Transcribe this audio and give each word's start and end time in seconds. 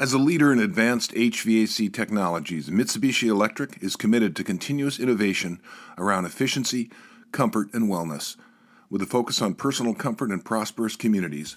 As 0.00 0.12
a 0.12 0.18
leader 0.18 0.52
in 0.52 0.60
advanced 0.60 1.12
HVAC 1.14 1.92
technologies, 1.92 2.70
Mitsubishi 2.70 3.26
Electric 3.26 3.82
is 3.82 3.96
committed 3.96 4.36
to 4.36 4.44
continuous 4.44 5.00
innovation 5.00 5.60
around 5.96 6.24
efficiency, 6.24 6.88
comfort, 7.32 7.74
and 7.74 7.90
wellness, 7.90 8.36
with 8.88 9.02
a 9.02 9.06
focus 9.06 9.42
on 9.42 9.54
personal 9.54 9.94
comfort 9.94 10.30
and 10.30 10.44
prosperous 10.44 10.94
communities. 10.94 11.56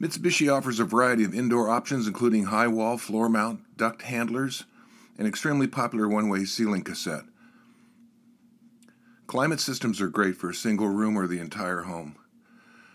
Mitsubishi 0.00 0.50
offers 0.50 0.80
a 0.80 0.86
variety 0.86 1.22
of 1.22 1.34
indoor 1.34 1.68
options, 1.68 2.06
including 2.06 2.44
high 2.44 2.66
wall, 2.66 2.96
floor 2.96 3.28
mount, 3.28 3.60
duct 3.76 4.00
handlers, 4.00 4.64
and 5.18 5.28
extremely 5.28 5.66
popular 5.66 6.08
one 6.08 6.30
way 6.30 6.46
ceiling 6.46 6.82
cassette. 6.82 7.24
Climate 9.26 9.60
systems 9.60 10.00
are 10.00 10.08
great 10.08 10.36
for 10.36 10.48
a 10.48 10.54
single 10.54 10.88
room 10.88 11.14
or 11.14 11.26
the 11.26 11.40
entire 11.40 11.82
home, 11.82 12.16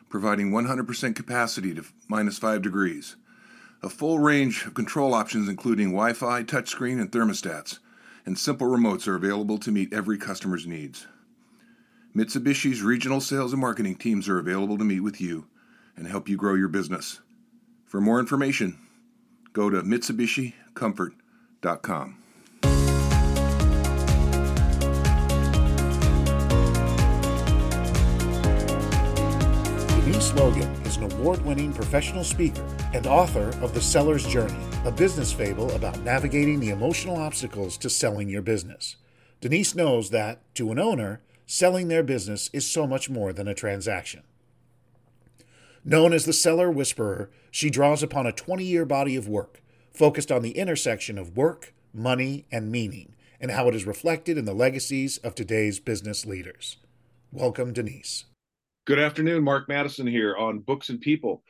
providing 0.09 0.50
100% 0.50 1.16
capacity 1.16 1.75
to 1.75 1.86
minus 2.07 2.39
5 2.39 2.63
degrees 2.63 3.16
a 3.82 3.89
full 3.89 4.20
range 4.20 4.66
of 4.66 4.73
control 4.73 5.14
options, 5.14 5.48
including 5.48 5.91
Wi 5.91 6.12
Fi, 6.13 6.44
touchscreen, 6.44 6.99
and 6.99 7.09
thermostats, 7.12 7.80
and 8.26 8.38
simple 8.38 8.67
remotes 8.67 9.08
are 9.08 9.16
available 9.16 9.58
to 9.58 9.72
meet 9.72 9.94
every 9.94 10.17
customer's 10.17 10.67
needs. 10.67 11.08
Mitsubishi's 12.16 12.81
regional 12.81 13.22
sales 13.22 13.53
and 13.53 13.62
marketing 13.62 13.95
teams 13.95 14.27
are 14.27 14.39
available 14.39 14.77
to 14.77 14.84
meet 14.84 15.00
with 15.02 15.22
you 15.22 15.48
and 15.95 16.08
help 16.08 16.27
you 16.27 16.36
grow 16.36 16.55
your 16.55 16.67
business. 16.67 17.22
For 17.86 18.02
more 18.02 18.20
information, 18.20 18.77
go 19.53 19.70
to 19.70 19.81
MitsubishiComfort.com. 19.81 22.23
Denise 30.20 30.34
Logan 30.34 30.70
is 30.86 30.98
an 30.98 31.09
award 31.14 31.46
winning 31.46 31.72
professional 31.72 32.26
speaker 32.26 32.62
and 32.94 33.08
author 33.08 33.58
of 33.64 33.73
The 33.73 33.80
Seller's 33.80 34.28
Journey, 34.28 34.59
a 34.84 34.92
business 34.92 35.32
fable 35.32 35.72
about 35.72 36.02
navigating 36.02 36.59
the 36.59 36.72
emotional 36.72 37.16
obstacles 37.16 37.78
to 37.78 37.90
selling 37.90 38.28
your 38.28 38.42
business. 38.42 38.98
Denise 39.39 39.76
knows 39.76 40.09
that, 40.09 40.42
to 40.56 40.73
an 40.73 40.78
owner, 40.78 41.22
selling 41.45 41.88
their 41.88 42.03
business 42.03 42.50
is 42.52 42.70
so 42.70 42.86
much 42.86 43.09
more 43.09 43.31
than 43.31 43.48
a 43.48 43.53
transaction. 43.53 44.23
Known 45.86 46.11
as 46.11 46.26
the 46.26 46.33
Seller 46.33 46.70
Whisperer, 46.70 47.30
she 47.50 47.70
draws 47.70 48.04
upon 48.04 48.28
a 48.28 48.33
20 48.33 48.66
year 48.66 48.83
body 48.83 49.16
of 49.16 49.30
work 49.30 49.61
focused 49.94 50.33
on 50.33 50.42
the 50.42 50.58
intersection 50.58 51.17
of 51.17 51.38
work, 51.38 51.73
money, 51.94 52.45
and 52.52 52.70
meaning, 52.70 53.16
and 53.39 53.52
how 53.52 53.70
it 53.70 53.76
is 53.76 53.86
reflected 53.86 54.38
in 54.38 54.44
the 54.44 54.54
legacies 54.54 55.17
of 55.20 55.33
today's 55.33 55.80
business 55.80 56.26
leaders. 56.26 56.76
Welcome, 57.31 57.72
Denise. 57.72 58.26
Good 58.90 58.98
afternoon. 58.98 59.44
Mark 59.44 59.70
Madison 59.70 60.08
here 60.08 60.36
on 60.36 60.62
Books 60.62 60.90
and 60.90 61.00
People. 61.00 61.44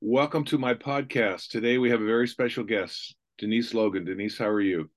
Welcome 0.00 0.44
to 0.44 0.56
my 0.56 0.72
podcast. 0.72 1.48
Today 1.48 1.78
we 1.78 1.90
have 1.90 2.00
a 2.00 2.06
very 2.06 2.28
special 2.28 2.62
guest, 2.62 3.16
Denise 3.38 3.74
Logan. 3.74 4.04
Denise, 4.04 4.38
how 4.38 4.46
are 4.46 4.60
you? 4.60 4.88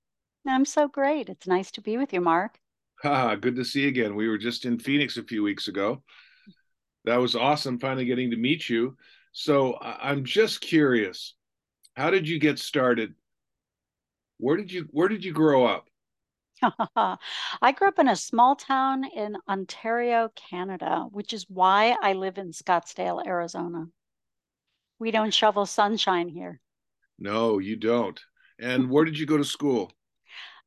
I'm 0.46 0.64
so 0.64 0.86
great. 0.86 1.28
It's 1.28 1.48
nice 1.48 1.72
to 1.72 1.80
be 1.80 1.96
with 1.96 2.12
you, 2.12 2.20
Mark. 2.20 2.60
Ha, 3.02 3.34
good 3.34 3.56
to 3.56 3.64
see 3.64 3.82
you 3.82 3.88
again. 3.88 4.14
We 4.14 4.28
were 4.28 4.38
just 4.38 4.66
in 4.66 4.78
Phoenix 4.78 5.16
a 5.16 5.24
few 5.24 5.42
weeks 5.42 5.66
ago. 5.66 6.04
That 7.06 7.16
was 7.16 7.34
awesome 7.34 7.80
finally 7.80 8.04
getting 8.04 8.30
to 8.30 8.36
meet 8.36 8.68
you. 8.68 8.96
So 9.32 9.76
I'm 9.80 10.24
just 10.24 10.60
curious, 10.60 11.34
how 11.96 12.10
did 12.10 12.28
you 12.28 12.38
get 12.38 12.60
started? 12.60 13.16
Where 14.38 14.56
did 14.56 14.70
you 14.70 14.86
where 14.92 15.08
did 15.08 15.24
you 15.24 15.32
grow 15.32 15.66
up? 15.66 15.89
I 16.96 17.72
grew 17.72 17.88
up 17.88 17.98
in 17.98 18.08
a 18.08 18.16
small 18.16 18.56
town 18.56 19.04
in 19.04 19.36
Ontario, 19.48 20.30
Canada, 20.34 21.06
which 21.10 21.32
is 21.32 21.48
why 21.48 21.96
I 22.02 22.12
live 22.14 22.38
in 22.38 22.52
Scottsdale, 22.52 23.24
Arizona. 23.26 23.88
We 24.98 25.10
don't 25.10 25.34
shovel 25.34 25.66
sunshine 25.66 26.28
here. 26.28 26.60
No, 27.18 27.58
you 27.58 27.76
don't. 27.76 28.20
And 28.58 28.88
where 28.90 29.04
did 29.04 29.18
you 29.18 29.26
go 29.26 29.36
to 29.36 29.44
school? 29.44 29.92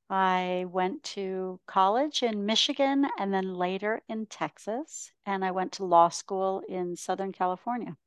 I 0.09 0.66
went 0.69 1.03
to 1.16 1.59
college 1.66 2.23
in 2.23 2.45
Michigan 2.45 3.08
and 3.19 3.33
then 3.33 3.53
later 3.53 4.02
in 4.08 4.27
Texas. 4.27 5.11
And 5.26 5.43
I 5.43 5.52
went 5.52 5.73
to 5.73 5.86
law 5.86 6.09
school 6.09 6.61
in 6.70 6.95
Southern 6.95 7.32
California. 7.32 7.98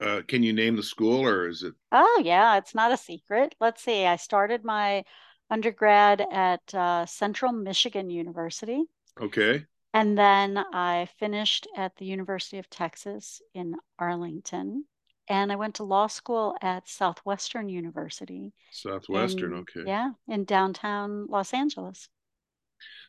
Uh, 0.00 0.22
can 0.26 0.42
you 0.42 0.52
name 0.52 0.76
the 0.76 0.82
school 0.82 1.26
or 1.26 1.46
is 1.46 1.62
it? 1.62 1.74
Oh, 1.92 2.22
yeah, 2.24 2.56
it's 2.56 2.74
not 2.74 2.92
a 2.92 2.96
secret. 2.96 3.54
Let's 3.60 3.82
see. 3.82 4.06
I 4.06 4.16
started 4.16 4.64
my 4.64 5.04
undergrad 5.50 6.24
at 6.32 6.74
uh, 6.74 7.06
Central 7.06 7.52
Michigan 7.52 8.10
University. 8.10 8.84
Okay. 9.20 9.64
And 9.92 10.16
then 10.16 10.56
I 10.72 11.08
finished 11.18 11.66
at 11.76 11.96
the 11.96 12.04
University 12.04 12.58
of 12.58 12.70
Texas 12.70 13.42
in 13.54 13.74
Arlington. 13.98 14.84
And 15.28 15.52
I 15.52 15.56
went 15.56 15.76
to 15.76 15.84
law 15.84 16.06
school 16.08 16.56
at 16.60 16.88
Southwestern 16.88 17.68
University. 17.68 18.52
Southwestern, 18.72 19.52
in, 19.52 19.58
okay. 19.60 19.82
Yeah, 19.86 20.10
in 20.28 20.44
downtown 20.44 21.26
Los 21.28 21.54
Angeles. 21.54 22.08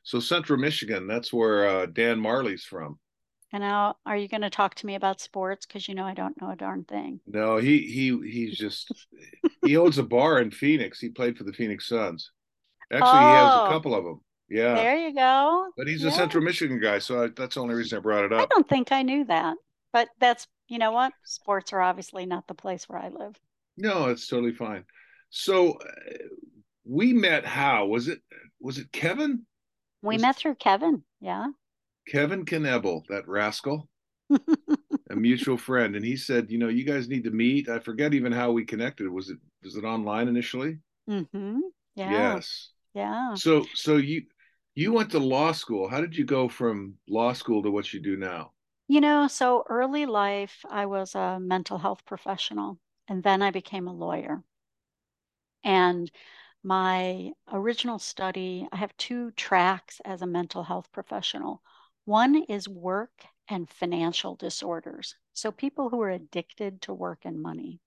So 0.04 0.20
Central 0.20 0.60
Michigan, 0.60 1.08
that's 1.08 1.32
where 1.32 1.68
uh, 1.68 1.86
Dan 1.88 2.20
Majerle's 2.20 2.64
from. 2.64 3.00
And 3.54 3.64
now, 3.64 3.98
are 4.06 4.16
you 4.16 4.30
going 4.30 4.42
to 4.42 4.50
talk 4.50 4.76
to 4.76 4.86
me 4.86 4.96
about 4.96 5.20
sports? 5.20 5.66
Because 5.66 5.88
you 5.88 5.96
know 5.96 6.06
I 6.06 6.14
don't 6.14 6.40
know 6.42 6.52
a 6.52 6.56
darn 6.56 6.86
thing. 6.86 7.20
No, 7.28 7.58
he 7.58 7.80
he 7.80 8.18
he's 8.30 8.58
just 8.58 8.92
he 9.66 9.76
owns 9.76 9.98
a 9.98 10.04
bar 10.04 10.40
in 10.40 10.52
Phoenix. 10.52 11.00
He 11.00 11.10
played 11.10 11.38
for 11.38 11.44
the 11.44 11.54
Phoenix 11.54 11.88
Suns. 11.88 12.32
Actually, 12.92 13.10
oh, 13.10 13.20
he 13.20 13.36
has 13.36 13.54
a 13.54 13.62
oh. 13.64 13.70
couple 13.70 13.96
of 13.96 14.04
them. 14.04 14.22
Yeah. 14.50 14.74
There 14.76 14.98
you 14.98 15.14
go. 15.14 15.68
But 15.78 15.88
he's 15.88 16.04
yeah. 16.04 16.10
a 16.10 16.12
Central 16.12 16.44
Michigan 16.44 16.80
guy, 16.80 17.00
so 17.00 17.24
I, 17.24 17.28
that's 17.28 17.56
the 17.56 17.62
only 17.62 17.76
reason 17.76 17.98
I 17.98 18.02
brought 18.02 18.26
it 18.26 18.34
up. 18.34 18.42
I 18.42 18.46
don't 18.46 18.68
think 18.68 18.92
I 18.92 19.02
knew 19.02 19.26
that. 19.26 19.56
But 19.94 20.10
that's 20.20 20.48
you 20.68 20.78
know 20.78 20.92
what? 20.92 21.12
Sports 21.26 21.74
are 21.74 21.82
obviously 21.82 22.26
not 22.26 22.48
the 22.48 22.54
place 22.54 22.88
where 22.88 23.00
I 23.00 23.10
live. 23.10 23.36
No, 23.78 24.08
it's 24.08 24.28
totally 24.28 24.54
fine. 24.54 24.86
So 25.30 25.74
uh, 25.74 25.84
we 26.86 27.14
met 27.14 27.46
how? 27.46 27.88
Was 27.88 28.08
it 28.08 28.20
was 28.60 28.78
it 28.78 28.92
Kevin? 28.92 29.46
We 30.02 30.16
was 30.16 30.22
met 30.22 30.38
through 30.38 30.56
Kevin. 30.56 31.04
Yeah. 31.20 31.48
Kevin 32.08 32.46
Knebel, 32.46 33.06
that 33.10 33.28
rascal, 33.28 33.90
a 35.10 35.16
mutual 35.16 35.58
friend, 35.58 35.96
and 35.96 36.06
he 36.06 36.16
said, 36.16 36.50
you 36.50 36.58
know, 36.58 36.70
you 36.70 36.84
guys 36.86 37.10
need 37.10 37.24
to 37.24 37.32
meet. 37.32 37.70
I 37.70 37.80
forget 37.80 38.14
even 38.14 38.32
how 38.32 38.52
we 38.52 38.66
connected. 38.66 39.10
Was 39.10 39.30
it 39.30 39.38
was 39.64 39.76
it 39.76 39.84
online 39.84 40.28
initially? 40.28 40.80
Mm-hmm. 41.10 41.60
Yeah. 41.96 42.12
Yes. 42.12 42.70
Yeah. 42.94 43.34
So 43.36 43.66
so 43.74 43.98
you 43.98 44.24
you 44.76 44.94
went 44.94 45.12
to 45.12 45.20
law 45.20 45.52
school. 45.52 45.90
How 45.90 46.02
did 46.02 46.16
you 46.16 46.26
go 46.26 46.48
from 46.48 46.96
law 47.10 47.34
school 47.34 47.64
to 47.64 47.72
what 47.72 47.94
you 47.94 48.00
do 48.00 48.16
now? 48.18 48.52
You 48.88 49.02
know, 49.02 49.28
so 49.28 49.64
early 49.70 50.06
life, 50.06 50.64
I 50.70 50.86
was 50.86 51.16
a 51.16 51.40
mental 51.40 51.80
health 51.80 52.06
professional, 52.06 52.80
and 53.08 53.24
then 53.24 53.42
I 53.42 53.50
became 53.52 53.88
a 53.88 53.94
lawyer. 53.94 54.44
And 55.64 56.12
my 56.64 57.32
original 57.52 57.98
study, 57.98 58.68
I 58.72 58.78
have 58.78 58.96
two 58.98 59.32
tracks 59.32 60.00
as 60.06 60.22
a 60.22 60.28
mental 60.28 60.64
health 60.64 60.92
professional. 60.92 61.64
One 62.06 62.44
is 62.44 62.68
work 62.68 63.26
and 63.48 63.70
financial 63.70 64.36
disorders. 64.36 65.16
So 65.34 65.52
people 65.52 65.90
who 65.90 66.02
are 66.02 66.10
addicted 66.10 66.82
to 66.84 66.94
work 66.94 67.20
and 67.26 67.42
money. 67.42 67.80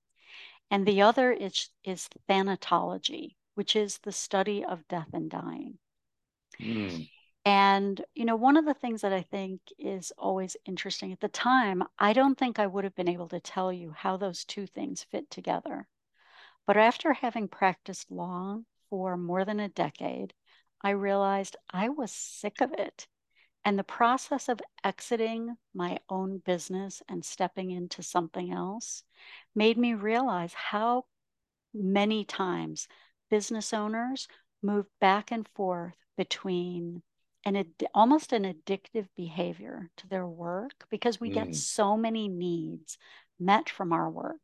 And 0.70 0.86
the 0.86 1.02
other 1.02 1.32
is, 1.32 1.68
is 1.84 2.08
thanatology, 2.28 3.36
which 3.54 3.76
is 3.76 3.98
the 3.98 4.12
study 4.12 4.64
of 4.64 4.86
death 4.88 5.08
and 5.12 5.30
dying. 5.30 5.78
Mm. 6.60 7.08
And, 7.44 8.00
you 8.14 8.24
know, 8.24 8.36
one 8.36 8.56
of 8.56 8.64
the 8.64 8.74
things 8.74 9.02
that 9.02 9.12
I 9.12 9.22
think 9.22 9.60
is 9.78 10.12
always 10.16 10.56
interesting 10.64 11.12
at 11.12 11.20
the 11.20 11.28
time, 11.28 11.82
I 11.98 12.14
don't 12.14 12.38
think 12.38 12.58
I 12.58 12.66
would 12.66 12.84
have 12.84 12.94
been 12.94 13.08
able 13.08 13.28
to 13.28 13.40
tell 13.40 13.72
you 13.72 13.92
how 13.96 14.16
those 14.16 14.44
two 14.44 14.66
things 14.66 15.04
fit 15.04 15.30
together. 15.30 15.86
But 16.66 16.78
after 16.78 17.12
having 17.12 17.48
practiced 17.48 18.10
law 18.10 18.60
for 18.88 19.18
more 19.18 19.44
than 19.44 19.60
a 19.60 19.68
decade, 19.68 20.32
I 20.82 20.90
realized 20.90 21.56
I 21.70 21.90
was 21.90 22.12
sick 22.12 22.62
of 22.62 22.72
it. 22.72 23.06
And 23.64 23.78
the 23.78 23.84
process 23.84 24.48
of 24.48 24.60
exiting 24.84 25.56
my 25.74 25.98
own 26.08 26.38
business 26.38 27.02
and 27.08 27.24
stepping 27.24 27.70
into 27.70 28.02
something 28.02 28.52
else 28.52 29.04
made 29.54 29.78
me 29.78 29.94
realize 29.94 30.52
how 30.52 31.06
many 31.72 32.24
times 32.24 32.88
business 33.30 33.72
owners 33.72 34.28
move 34.62 34.86
back 35.00 35.32
and 35.32 35.48
forth 35.48 35.96
between 36.16 37.02
an 37.44 37.56
ad- 37.56 37.88
almost 37.94 38.32
an 38.32 38.44
addictive 38.44 39.08
behavior 39.16 39.90
to 39.96 40.08
their 40.08 40.26
work 40.26 40.86
because 40.90 41.20
we 41.20 41.30
mm. 41.30 41.34
get 41.34 41.54
so 41.54 41.96
many 41.96 42.28
needs 42.28 42.98
met 43.38 43.68
from 43.68 43.92
our 43.92 44.10
work. 44.10 44.40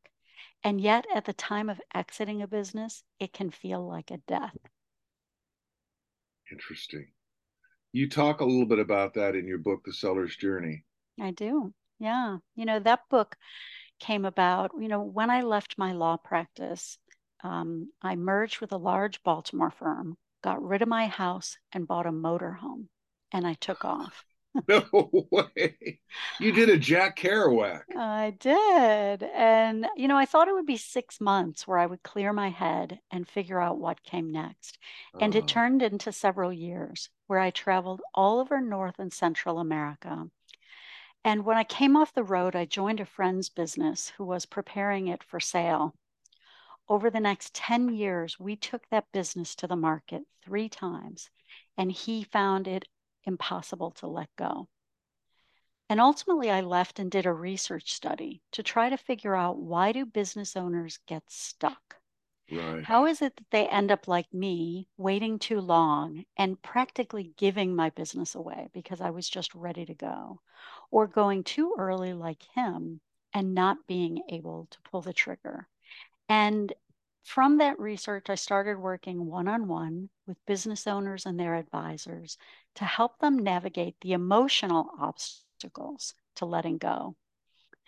And 0.62 0.80
yet, 0.80 1.06
at 1.14 1.24
the 1.24 1.32
time 1.32 1.70
of 1.70 1.80
exiting 1.94 2.42
a 2.42 2.46
business, 2.46 3.02
it 3.18 3.32
can 3.32 3.50
feel 3.50 3.86
like 3.86 4.10
a 4.10 4.18
death. 4.18 4.56
Interesting. 6.50 7.06
You 7.92 8.08
talk 8.08 8.40
a 8.40 8.44
little 8.44 8.66
bit 8.66 8.80
about 8.80 9.14
that 9.14 9.36
in 9.36 9.46
your 9.46 9.58
book, 9.58 9.84
The 9.84 9.92
Seller's 9.92 10.34
Journey. 10.36 10.84
I 11.20 11.30
do. 11.30 11.72
Yeah. 12.00 12.38
You 12.56 12.64
know, 12.64 12.80
that 12.80 13.08
book 13.08 13.36
came 14.00 14.24
about, 14.24 14.72
you 14.78 14.88
know, 14.88 15.02
when 15.02 15.30
I 15.30 15.42
left 15.42 15.78
my 15.78 15.92
law 15.92 16.16
practice, 16.16 16.98
um, 17.44 17.92
I 18.02 18.16
merged 18.16 18.60
with 18.60 18.72
a 18.72 18.78
large 18.78 19.22
Baltimore 19.22 19.70
firm, 19.70 20.18
got 20.42 20.62
rid 20.62 20.82
of 20.82 20.88
my 20.88 21.06
house, 21.08 21.58
and 21.72 21.86
bought 21.88 22.06
a 22.06 22.12
motorhome, 22.12 22.88
and 23.32 23.46
I 23.46 23.54
took 23.54 23.84
off. 23.84 24.24
no 24.68 25.28
way. 25.30 26.00
You 26.38 26.52
did 26.52 26.68
a 26.70 26.78
Jack 26.78 27.18
Kerouac. 27.18 27.84
I 27.94 28.30
did. 28.32 29.22
And, 29.22 29.86
you 29.94 30.08
know, 30.08 30.16
I 30.16 30.26
thought 30.26 30.48
it 30.48 30.54
would 30.54 30.66
be 30.66 30.76
six 30.76 31.20
months 31.20 31.66
where 31.68 31.78
I 31.78 31.86
would 31.86 32.02
clear 32.02 32.32
my 32.32 32.48
head 32.50 33.00
and 33.10 33.28
figure 33.28 33.60
out 33.60 33.78
what 33.78 34.02
came 34.02 34.32
next. 34.32 34.78
And 35.20 35.34
it 35.36 35.44
Uh, 35.44 35.46
turned 35.46 35.82
into 35.82 36.10
several 36.12 36.52
years 36.52 37.10
where 37.30 37.38
I 37.38 37.50
traveled 37.50 38.02
all 38.12 38.40
over 38.40 38.60
North 38.60 38.98
and 38.98 39.12
Central 39.12 39.60
America. 39.60 40.28
And 41.22 41.44
when 41.44 41.56
I 41.56 41.62
came 41.62 41.94
off 41.96 42.12
the 42.12 42.24
road, 42.24 42.56
I 42.56 42.64
joined 42.64 42.98
a 42.98 43.06
friend's 43.06 43.48
business 43.48 44.08
who 44.16 44.24
was 44.24 44.46
preparing 44.46 45.06
it 45.06 45.22
for 45.22 45.38
sale. 45.38 45.94
Over 46.88 47.08
the 47.08 47.20
next 47.20 47.54
10 47.54 47.94
years, 47.94 48.40
we 48.40 48.56
took 48.56 48.88
that 48.88 49.12
business 49.12 49.54
to 49.54 49.68
the 49.68 49.76
market 49.76 50.22
three 50.42 50.68
times, 50.68 51.30
and 51.78 51.92
he 51.92 52.24
found 52.24 52.66
it 52.66 52.88
impossible 53.22 53.92
to 53.92 54.08
let 54.08 54.34
go. 54.34 54.66
And 55.88 56.00
ultimately, 56.00 56.50
I 56.50 56.62
left 56.62 56.98
and 56.98 57.12
did 57.12 57.26
a 57.26 57.32
research 57.32 57.92
study 57.92 58.42
to 58.50 58.64
try 58.64 58.90
to 58.90 58.96
figure 58.96 59.36
out 59.36 59.56
why 59.56 59.92
do 59.92 60.04
business 60.04 60.56
owners 60.56 60.98
get 61.06 61.22
stuck? 61.28 61.99
Right. 62.52 62.84
How 62.84 63.06
is 63.06 63.22
it 63.22 63.36
that 63.36 63.50
they 63.50 63.68
end 63.68 63.90
up 63.90 64.08
like 64.08 64.32
me, 64.32 64.88
waiting 64.96 65.38
too 65.38 65.60
long 65.60 66.24
and 66.36 66.60
practically 66.62 67.32
giving 67.36 67.74
my 67.74 67.90
business 67.90 68.34
away 68.34 68.68
because 68.72 69.00
I 69.00 69.10
was 69.10 69.28
just 69.28 69.54
ready 69.54 69.84
to 69.86 69.94
go, 69.94 70.40
or 70.90 71.06
going 71.06 71.44
too 71.44 71.74
early 71.78 72.12
like 72.12 72.42
him 72.54 73.00
and 73.32 73.54
not 73.54 73.86
being 73.86 74.22
able 74.28 74.66
to 74.70 74.78
pull 74.82 75.02
the 75.02 75.12
trigger? 75.12 75.68
And 76.28 76.72
from 77.24 77.58
that 77.58 77.78
research, 77.78 78.26
I 78.28 78.34
started 78.34 78.78
working 78.78 79.26
one 79.26 79.46
on 79.46 79.68
one 79.68 80.08
with 80.26 80.44
business 80.46 80.86
owners 80.86 81.26
and 81.26 81.38
their 81.38 81.54
advisors 81.54 82.38
to 82.76 82.84
help 82.84 83.18
them 83.18 83.38
navigate 83.38 83.96
the 84.00 84.12
emotional 84.12 84.90
obstacles 84.98 86.14
to 86.36 86.46
letting 86.46 86.78
go. 86.78 87.14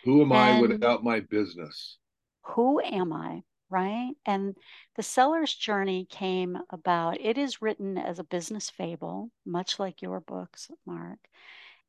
Who 0.03 0.21
am 0.21 0.31
I 0.31 0.61
without 0.61 1.03
my 1.03 1.19
business? 1.21 1.97
who 2.43 2.79
am 2.81 3.13
I? 3.13 3.43
Right. 3.73 4.13
And 4.27 4.55
the 4.97 5.01
seller's 5.01 5.55
journey 5.55 6.05
came 6.05 6.59
about. 6.69 7.19
It 7.19 7.39
is 7.39 7.59
written 7.59 7.97
as 7.97 8.19
a 8.19 8.23
business 8.23 8.69
fable, 8.69 9.31
much 9.47 9.79
like 9.79 9.99
your 9.99 10.19
books, 10.19 10.69
Mark. 10.85 11.17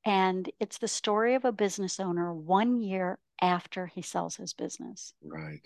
And 0.03 0.51
it's 0.59 0.79
the 0.79 0.89
story 0.89 1.35
of 1.35 1.45
a 1.45 1.53
business 1.53 2.01
owner 2.01 2.33
one 2.33 2.81
year 2.81 3.19
after 3.39 3.85
he 3.85 4.01
sells 4.01 4.37
his 4.37 4.55
business. 4.55 5.13
Right. 5.23 5.61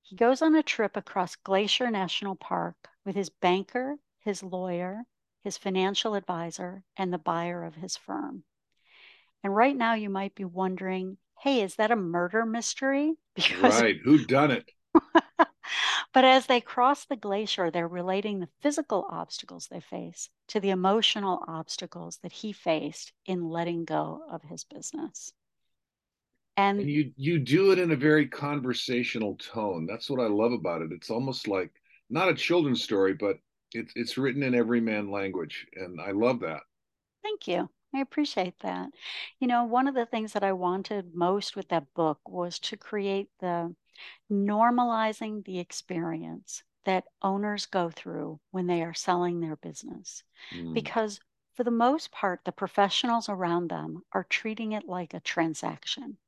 He 0.00 0.16
goes 0.16 0.40
on 0.40 0.54
a 0.54 0.62
trip 0.62 0.96
across 0.96 1.36
Glacier 1.36 1.90
National 1.90 2.34
Park 2.34 2.88
with 3.04 3.14
his 3.14 3.28
banker, 3.28 3.96
his 4.20 4.42
lawyer, 4.42 5.02
his 5.44 5.58
financial 5.58 6.14
advisor, 6.14 6.82
and 6.96 7.12
the 7.12 7.18
buyer 7.18 7.62
of 7.62 7.74
his 7.74 7.94
firm. 7.94 8.44
And 9.44 9.54
right 9.54 9.76
now, 9.76 9.92
you 9.92 10.08
might 10.08 10.34
be 10.34 10.46
wondering 10.46 11.18
hey, 11.42 11.60
is 11.60 11.76
that 11.76 11.90
a 11.90 11.96
murder 11.96 12.46
mystery? 12.46 13.16
Because 13.34 13.82
Right. 13.82 13.96
Who 14.02 14.24
done 14.24 14.50
it? 14.50 14.70
but 16.18 16.24
as 16.24 16.46
they 16.46 16.60
cross 16.60 17.04
the 17.04 17.14
glacier, 17.14 17.70
they're 17.70 17.86
relating 17.86 18.40
the 18.40 18.48
physical 18.58 19.06
obstacles 19.08 19.68
they 19.68 19.78
face 19.78 20.30
to 20.48 20.58
the 20.58 20.70
emotional 20.70 21.44
obstacles 21.46 22.18
that 22.24 22.32
he 22.32 22.52
faced 22.52 23.12
in 23.24 23.48
letting 23.48 23.84
go 23.84 24.24
of 24.28 24.42
his 24.42 24.64
business. 24.64 25.32
And 26.78 26.80
And 26.80 26.90
you 26.90 27.12
you 27.16 27.38
do 27.38 27.70
it 27.72 27.78
in 27.78 27.90
a 27.92 27.96
very 27.96 28.26
conversational 28.28 29.36
tone. 29.36 29.86
That's 29.86 30.10
what 30.10 30.20
I 30.20 30.26
love 30.26 30.52
about 30.52 30.82
it. 30.82 30.92
It's 30.92 31.10
almost 31.10 31.46
like 31.48 31.70
not 32.10 32.28
a 32.28 32.34
children's 32.34 32.82
story, 32.82 33.14
but 33.14 33.38
it's 33.72 33.92
it's 33.96 34.18
written 34.18 34.42
in 34.42 34.54
everyman 34.54 35.10
language, 35.10 35.66
and 35.74 36.00
I 36.00 36.10
love 36.12 36.40
that. 36.40 36.62
thank 37.22 37.46
you. 37.48 37.68
I 37.94 38.00
appreciate 38.00 38.58
that. 38.60 38.90
You 39.40 39.46
know, 39.46 39.64
one 39.64 39.88
of 39.88 39.94
the 39.94 40.06
things 40.06 40.32
that 40.32 40.44
I 40.44 40.52
wanted 40.52 41.14
most 41.14 41.56
with 41.56 41.68
that 41.68 41.94
book 41.94 42.20
was 42.28 42.58
to 42.60 42.76
create 42.76 43.28
the 43.40 43.74
normalizing 44.30 45.44
the 45.44 45.58
experience 45.58 46.62
that 46.84 47.04
owners 47.22 47.66
go 47.66 47.90
through 47.90 48.40
when 48.50 48.66
they 48.66 48.82
are 48.82 48.94
selling 48.94 49.40
their 49.40 49.56
business. 49.56 50.22
Mm, 50.52 50.74
Because 50.74 51.20
for 51.54 51.64
the 51.64 51.70
most 51.70 52.12
part, 52.12 52.44
the 52.44 52.52
professionals 52.52 53.28
around 53.28 53.68
them 53.68 54.02
are 54.12 54.24
treating 54.24 54.72
it 54.72 54.86
like 54.86 55.12
a 55.14 55.20
transaction. 55.20 56.18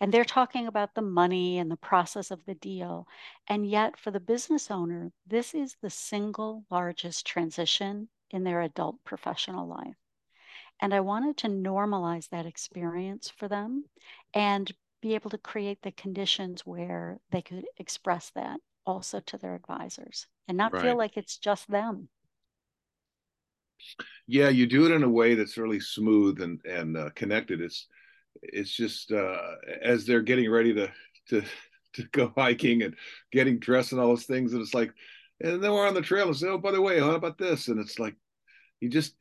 And 0.00 0.12
they're 0.12 0.24
talking 0.24 0.66
about 0.66 0.94
the 0.94 1.02
money 1.02 1.58
and 1.58 1.70
the 1.70 1.76
process 1.76 2.30
of 2.30 2.44
the 2.44 2.54
deal. 2.54 3.06
And 3.46 3.68
yet, 3.68 3.98
for 3.98 4.10
the 4.10 4.20
business 4.20 4.70
owner, 4.70 5.12
this 5.26 5.54
is 5.54 5.76
the 5.80 5.90
single 5.90 6.64
largest 6.70 7.26
transition 7.26 8.08
in 8.30 8.44
their 8.44 8.62
adult 8.62 9.04
professional 9.04 9.68
life. 9.68 9.96
And 10.80 10.94
I 10.94 11.00
wanted 11.00 11.36
to 11.38 11.48
normalize 11.48 12.28
that 12.30 12.46
experience 12.46 13.28
for 13.28 13.48
them 13.48 13.84
and 14.34 14.72
be 15.00 15.14
able 15.14 15.30
to 15.30 15.38
create 15.38 15.82
the 15.82 15.92
conditions 15.92 16.66
where 16.66 17.20
they 17.30 17.42
could 17.42 17.64
express 17.76 18.30
that 18.30 18.60
also 18.84 19.20
to 19.20 19.38
their 19.38 19.54
advisors 19.54 20.26
and 20.48 20.56
not 20.56 20.78
feel 20.80 20.96
like 20.96 21.16
it's 21.16 21.38
just 21.38 21.68
them. 21.68 22.08
Yeah, 24.26 24.48
you 24.48 24.66
do 24.66 24.86
it 24.86 24.92
in 24.92 25.02
a 25.02 25.08
way 25.08 25.34
that's 25.34 25.56
really 25.56 25.80
smooth 25.80 26.40
and 26.40 26.60
and 26.64 26.96
uh, 26.96 27.10
connected. 27.14 27.60
It's 27.60 27.86
it's 28.42 28.70
just 28.74 29.12
uh, 29.12 29.38
as 29.82 30.06
they're 30.06 30.22
getting 30.22 30.50
ready 30.50 30.74
to 30.74 30.90
to 31.30 31.42
to 31.94 32.02
go 32.12 32.32
hiking 32.36 32.82
and 32.82 32.94
getting 33.32 33.58
dressed 33.58 33.92
and 33.92 34.00
all 34.00 34.08
those 34.08 34.24
things, 34.26 34.52
and 34.52 34.60
it's 34.62 34.74
like, 34.74 34.92
and 35.40 35.62
then 35.62 35.72
we're 35.72 35.86
on 35.86 35.94
the 35.94 36.02
trail 36.02 36.26
and 36.26 36.36
say, 36.36 36.48
oh, 36.48 36.58
by 36.58 36.70
the 36.70 36.82
way, 36.82 37.00
how 37.00 37.12
about 37.12 37.38
this? 37.38 37.68
And 37.68 37.80
it's 37.80 37.98
like 37.98 38.14
you 38.80 38.88
just 38.88 39.14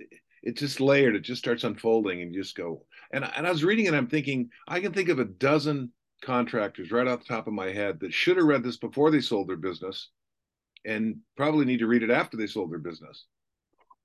it 0.44 0.58
just 0.58 0.82
layered. 0.82 1.16
It 1.16 1.22
just 1.22 1.42
starts 1.42 1.64
unfolding, 1.64 2.22
and 2.22 2.34
you 2.34 2.42
just 2.42 2.56
go. 2.56 2.86
And 3.12 3.24
and 3.24 3.48
I 3.48 3.52
was 3.52 3.64
reading 3.64 3.86
it, 3.86 3.94
I'm 3.94 4.08
thinking 4.08 4.50
I 4.68 4.80
can 4.80 4.94
think 4.94 5.10
of 5.10 5.20
a 5.20 5.26
dozen 5.26 5.92
contractors 6.22 6.92
right 6.92 7.08
off 7.08 7.20
the 7.20 7.26
top 7.26 7.48
of 7.48 7.54
my 7.54 7.72
head 7.72 8.00
that 8.00 8.14
should 8.14 8.38
have 8.38 8.46
read 8.46 8.64
this 8.64 8.78
before 8.78 9.12
they 9.12 9.22
sold 9.22 9.48
their 9.48 9.56
business, 9.56 10.10
and 10.86 11.18
probably 11.36 11.66
need 11.66 11.80
to 11.80 11.88
read 11.88 12.04
it 12.04 12.10
after 12.10 12.38
they 12.38 12.48
sold 12.48 12.72
their 12.72 12.80
business. 12.80 13.26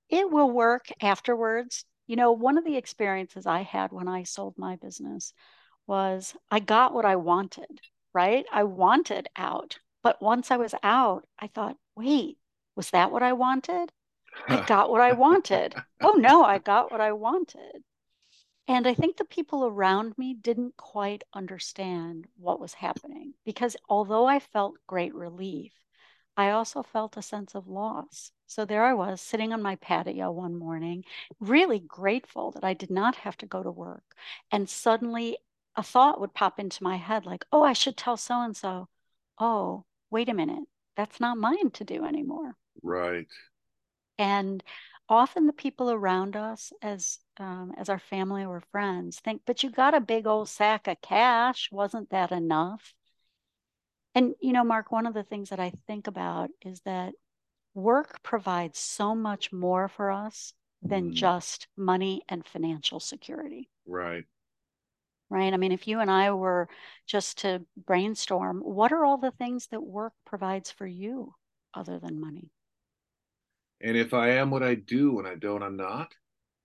It 0.09 0.29
will 0.29 0.49
work 0.51 0.85
afterwards. 1.01 1.85
You 2.07 2.15
know, 2.15 2.31
one 2.33 2.57
of 2.57 2.65
the 2.65 2.77
experiences 2.77 3.45
I 3.45 3.61
had 3.61 3.91
when 3.91 4.07
I 4.07 4.23
sold 4.23 4.57
my 4.57 4.75
business 4.75 5.33
was 5.87 6.35
I 6.51 6.59
got 6.59 6.93
what 6.93 7.05
I 7.05 7.15
wanted, 7.15 7.81
right? 8.13 8.45
I 8.51 8.63
wanted 8.63 9.27
out. 9.35 9.79
But 10.03 10.21
once 10.21 10.51
I 10.51 10.57
was 10.57 10.75
out, 10.83 11.27
I 11.39 11.47
thought, 11.47 11.77
wait, 11.95 12.37
was 12.75 12.89
that 12.91 13.11
what 13.11 13.23
I 13.23 13.33
wanted? 13.33 13.91
I 14.49 14.57
got 14.65 14.89
what 14.89 15.01
I 15.01 15.13
wanted. 15.13 15.75
Oh 16.03 16.13
no, 16.13 16.43
I 16.43 16.59
got 16.59 16.91
what 16.91 17.01
I 17.01 17.13
wanted. 17.13 17.83
And 18.67 18.87
I 18.87 18.93
think 18.93 19.17
the 19.17 19.25
people 19.25 19.65
around 19.65 20.17
me 20.17 20.33
didn't 20.33 20.77
quite 20.77 21.23
understand 21.33 22.27
what 22.37 22.59
was 22.59 22.73
happening 22.75 23.33
because 23.45 23.75
although 23.89 24.25
I 24.25 24.39
felt 24.39 24.77
great 24.87 25.13
relief, 25.13 25.73
I 26.37 26.49
also 26.51 26.81
felt 26.83 27.17
a 27.17 27.21
sense 27.21 27.55
of 27.55 27.67
loss. 27.67 28.31
So 28.47 28.65
there 28.65 28.83
I 28.85 28.93
was 28.93 29.21
sitting 29.21 29.51
on 29.53 29.61
my 29.61 29.75
patio 29.75 30.31
one 30.31 30.55
morning, 30.55 31.03
really 31.39 31.79
grateful 31.79 32.51
that 32.51 32.63
I 32.63 32.73
did 32.73 32.89
not 32.89 33.15
have 33.17 33.37
to 33.37 33.45
go 33.45 33.63
to 33.63 33.71
work. 33.71 34.15
And 34.51 34.69
suddenly 34.69 35.37
a 35.75 35.83
thought 35.83 36.19
would 36.19 36.33
pop 36.33 36.59
into 36.59 36.83
my 36.83 36.97
head 36.97 37.25
like, 37.25 37.45
oh, 37.51 37.63
I 37.63 37.73
should 37.73 37.97
tell 37.97 38.17
so 38.17 38.41
and 38.41 38.55
so, 38.55 38.87
oh, 39.39 39.85
wait 40.09 40.29
a 40.29 40.33
minute, 40.33 40.63
that's 40.95 41.19
not 41.19 41.37
mine 41.37 41.71
to 41.71 41.83
do 41.83 42.05
anymore. 42.05 42.55
right. 42.81 43.27
And 44.17 44.63
often 45.17 45.47
the 45.47 45.53
people 45.53 45.91
around 45.91 46.35
us, 46.35 46.73
as 46.81 47.19
um, 47.37 47.73
as 47.77 47.89
our 47.89 47.99
family 47.99 48.45
or 48.45 48.61
friends, 48.71 49.19
think, 49.19 49.43
but 49.45 49.63
you 49.63 49.69
got 49.71 49.93
a 49.93 49.99
big 50.01 50.27
old 50.27 50.49
sack 50.49 50.87
of 50.87 51.01
cash. 51.01 51.71
Wasn't 51.71 52.09
that 52.11 52.31
enough? 52.31 52.93
And 54.15 54.33
you 54.41 54.53
know, 54.53 54.63
Mark, 54.63 54.91
one 54.91 55.05
of 55.05 55.13
the 55.13 55.21
things 55.23 55.49
that 55.49 55.59
I 55.59 55.69
think 55.85 56.07
about 56.07 56.49
is 56.63 56.81
that 56.81 57.13
work 57.73 58.23
provides 58.23 58.79
so 58.79 59.15
much 59.15 59.51
more 59.53 59.87
for 59.89 60.11
us 60.11 60.53
than 60.83 61.11
Mm, 61.11 61.13
just 61.13 61.67
money 61.77 62.23
and 62.29 62.47
financial 62.47 62.99
security, 62.99 63.69
right. 63.85 64.25
right? 65.29 65.53
I 65.53 65.57
mean, 65.57 65.71
if 65.71 65.87
you 65.87 65.99
and 65.99 66.09
I 66.11 66.31
were 66.31 66.69
just 67.05 67.39
to 67.39 67.65
brainstorm, 67.75 68.59
what 68.61 68.91
are 68.93 69.03
all 69.03 69.17
the 69.17 69.31
things 69.31 69.67
that 69.67 69.81
work 69.83 70.13
provides 70.25 70.71
for 70.71 70.87
you 70.87 71.33
other 71.73 71.99
than 71.99 72.19
money? 72.21 72.51
And 73.83 73.95
if 73.95 74.15
I 74.15 74.29
am 74.29 74.49
what 74.49 74.63
I 74.63 74.73
do 74.73 75.11
when 75.13 75.27
I 75.27 75.35
don't, 75.35 75.61
I'm 75.61 75.77
not. 75.77 76.15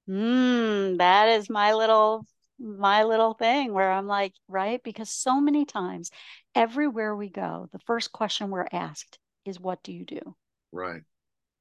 Mm, 0.09 0.99
that 0.99 1.29
is 1.29 1.51
my 1.51 1.73
little 1.75 2.27
my 2.59 3.05
little 3.05 3.35
thing 3.35 3.73
where 3.73 3.93
I'm 3.93 4.07
like, 4.09 4.35
right? 4.49 4.83
Because 4.83 5.11
so 5.11 5.41
many 5.41 5.65
times, 5.65 6.11
everywhere 6.55 7.15
we 7.15 7.29
go, 7.29 7.69
the 7.73 7.79
first 7.81 8.11
question 8.11 8.51
we're 8.51 8.67
asked 8.73 9.19
is, 9.45 9.61
what 9.61 9.83
do 9.85 9.93
you 9.93 10.05
do? 10.05 10.35
Right. 10.73 11.03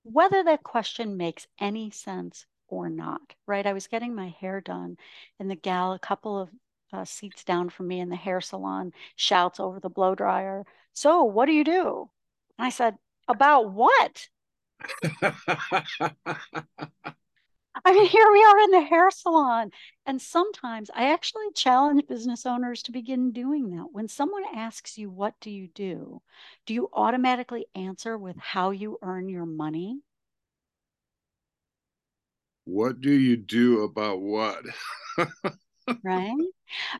Whether 0.03 0.43
that 0.45 0.63
question 0.63 1.17
makes 1.17 1.45
any 1.59 1.91
sense 1.91 2.47
or 2.67 2.89
not, 2.89 3.35
right? 3.45 3.65
I 3.65 3.73
was 3.73 3.85
getting 3.87 4.15
my 4.15 4.29
hair 4.29 4.59
done, 4.59 4.97
and 5.39 5.51
the 5.51 5.55
gal, 5.55 5.93
a 5.93 5.99
couple 5.99 6.39
of 6.39 6.49
uh, 6.91 7.05
seats 7.05 7.43
down 7.43 7.69
from 7.69 7.87
me 7.87 7.99
in 7.99 8.09
the 8.09 8.15
hair 8.15 8.41
salon, 8.41 8.91
shouts 9.15 9.59
over 9.59 9.79
the 9.79 9.89
blow 9.89 10.15
dryer, 10.15 10.65
So, 10.93 11.23
what 11.25 11.45
do 11.45 11.51
you 11.51 11.63
do? 11.63 12.09
And 12.57 12.65
I 12.65 12.69
said, 12.69 12.97
About 13.27 13.69
what? 13.71 14.29
I 17.85 17.93
mean, 17.93 18.07
here 18.07 18.31
we 18.31 18.43
are 18.43 18.59
in 18.59 18.71
the 18.71 18.81
hair 18.81 19.09
salon. 19.11 19.71
And 20.05 20.21
sometimes 20.21 20.89
I 20.93 21.11
actually 21.13 21.45
challenge 21.55 22.07
business 22.07 22.45
owners 22.45 22.83
to 22.83 22.91
begin 22.91 23.31
doing 23.31 23.69
that. 23.71 23.87
When 23.91 24.07
someone 24.07 24.43
asks 24.53 24.97
you, 24.97 25.09
What 25.09 25.35
do 25.39 25.49
you 25.49 25.67
do? 25.67 26.21
Do 26.65 26.73
you 26.73 26.89
automatically 26.91 27.67
answer 27.75 28.17
with 28.17 28.37
how 28.37 28.71
you 28.71 28.97
earn 29.01 29.29
your 29.29 29.45
money? 29.45 30.01
What 32.65 32.99
do 32.99 33.11
you 33.11 33.37
do 33.37 33.83
about 33.83 34.19
what? 34.19 34.63
right? 36.03 36.35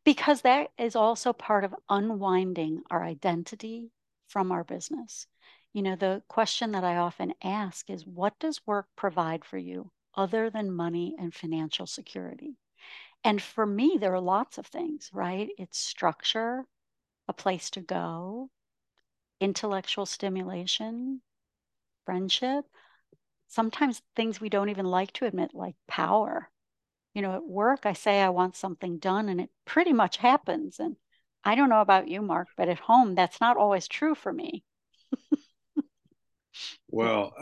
Because 0.06 0.42
that 0.42 0.70
is 0.78 0.96
also 0.96 1.34
part 1.34 1.64
of 1.66 1.76
unwinding 1.90 2.84
our 2.90 3.04
identity 3.04 3.92
from 4.30 4.52
our 4.52 4.64
business. 4.64 5.28
You 5.72 5.82
know, 5.82 5.96
the 5.96 6.24
question 6.28 6.72
that 6.74 6.84
I 6.84 6.98
often 6.98 7.34
ask 7.42 7.90
is 7.90 8.06
what 8.06 8.38
does 8.38 8.68
work 8.68 8.90
provide 8.98 9.46
for 9.46 9.58
you 9.58 9.92
other 10.14 10.50
than 10.50 10.72
money 10.74 11.16
and 11.18 11.34
financial 11.34 11.88
security? 11.88 12.58
And 13.24 13.42
for 13.42 13.66
me, 13.66 13.98
there 14.00 14.14
are 14.14 14.22
lots 14.22 14.58
of 14.58 14.68
things, 14.68 15.10
right? 15.14 15.50
It's 15.58 15.80
structure, 15.80 16.66
a 17.28 17.34
place 17.34 17.70
to 17.72 17.82
go, 17.82 18.52
intellectual 19.40 20.06
stimulation, 20.06 21.22
friendship, 22.06 22.66
sometimes 23.48 24.02
things 24.16 24.42
we 24.42 24.50
don't 24.50 24.70
even 24.70 24.86
like 24.86 25.14
to 25.14 25.26
admit, 25.26 25.54
like 25.54 25.76
power. 25.88 26.50
You 27.14 27.22
know, 27.24 27.34
at 27.34 27.48
work, 27.48 27.86
I 27.86 27.94
say 27.94 28.22
I 28.22 28.30
want 28.30 28.56
something 28.56 29.00
done 29.00 29.30
and 29.30 29.42
it 29.42 29.52
pretty 29.66 29.94
much 29.94 30.18
happens. 30.18 30.80
And 30.80 30.98
I 31.44 31.56
don't 31.56 31.70
know 31.70 31.82
about 31.82 32.08
you, 32.10 32.22
Mark, 32.22 32.50
but 32.58 32.70
at 32.70 32.80
home, 32.80 33.16
that's 33.16 33.42
not 33.42 33.58
always 33.58 33.88
true 33.88 34.16
for 34.16 34.34
me. 34.34 34.64
Well, 36.90 37.34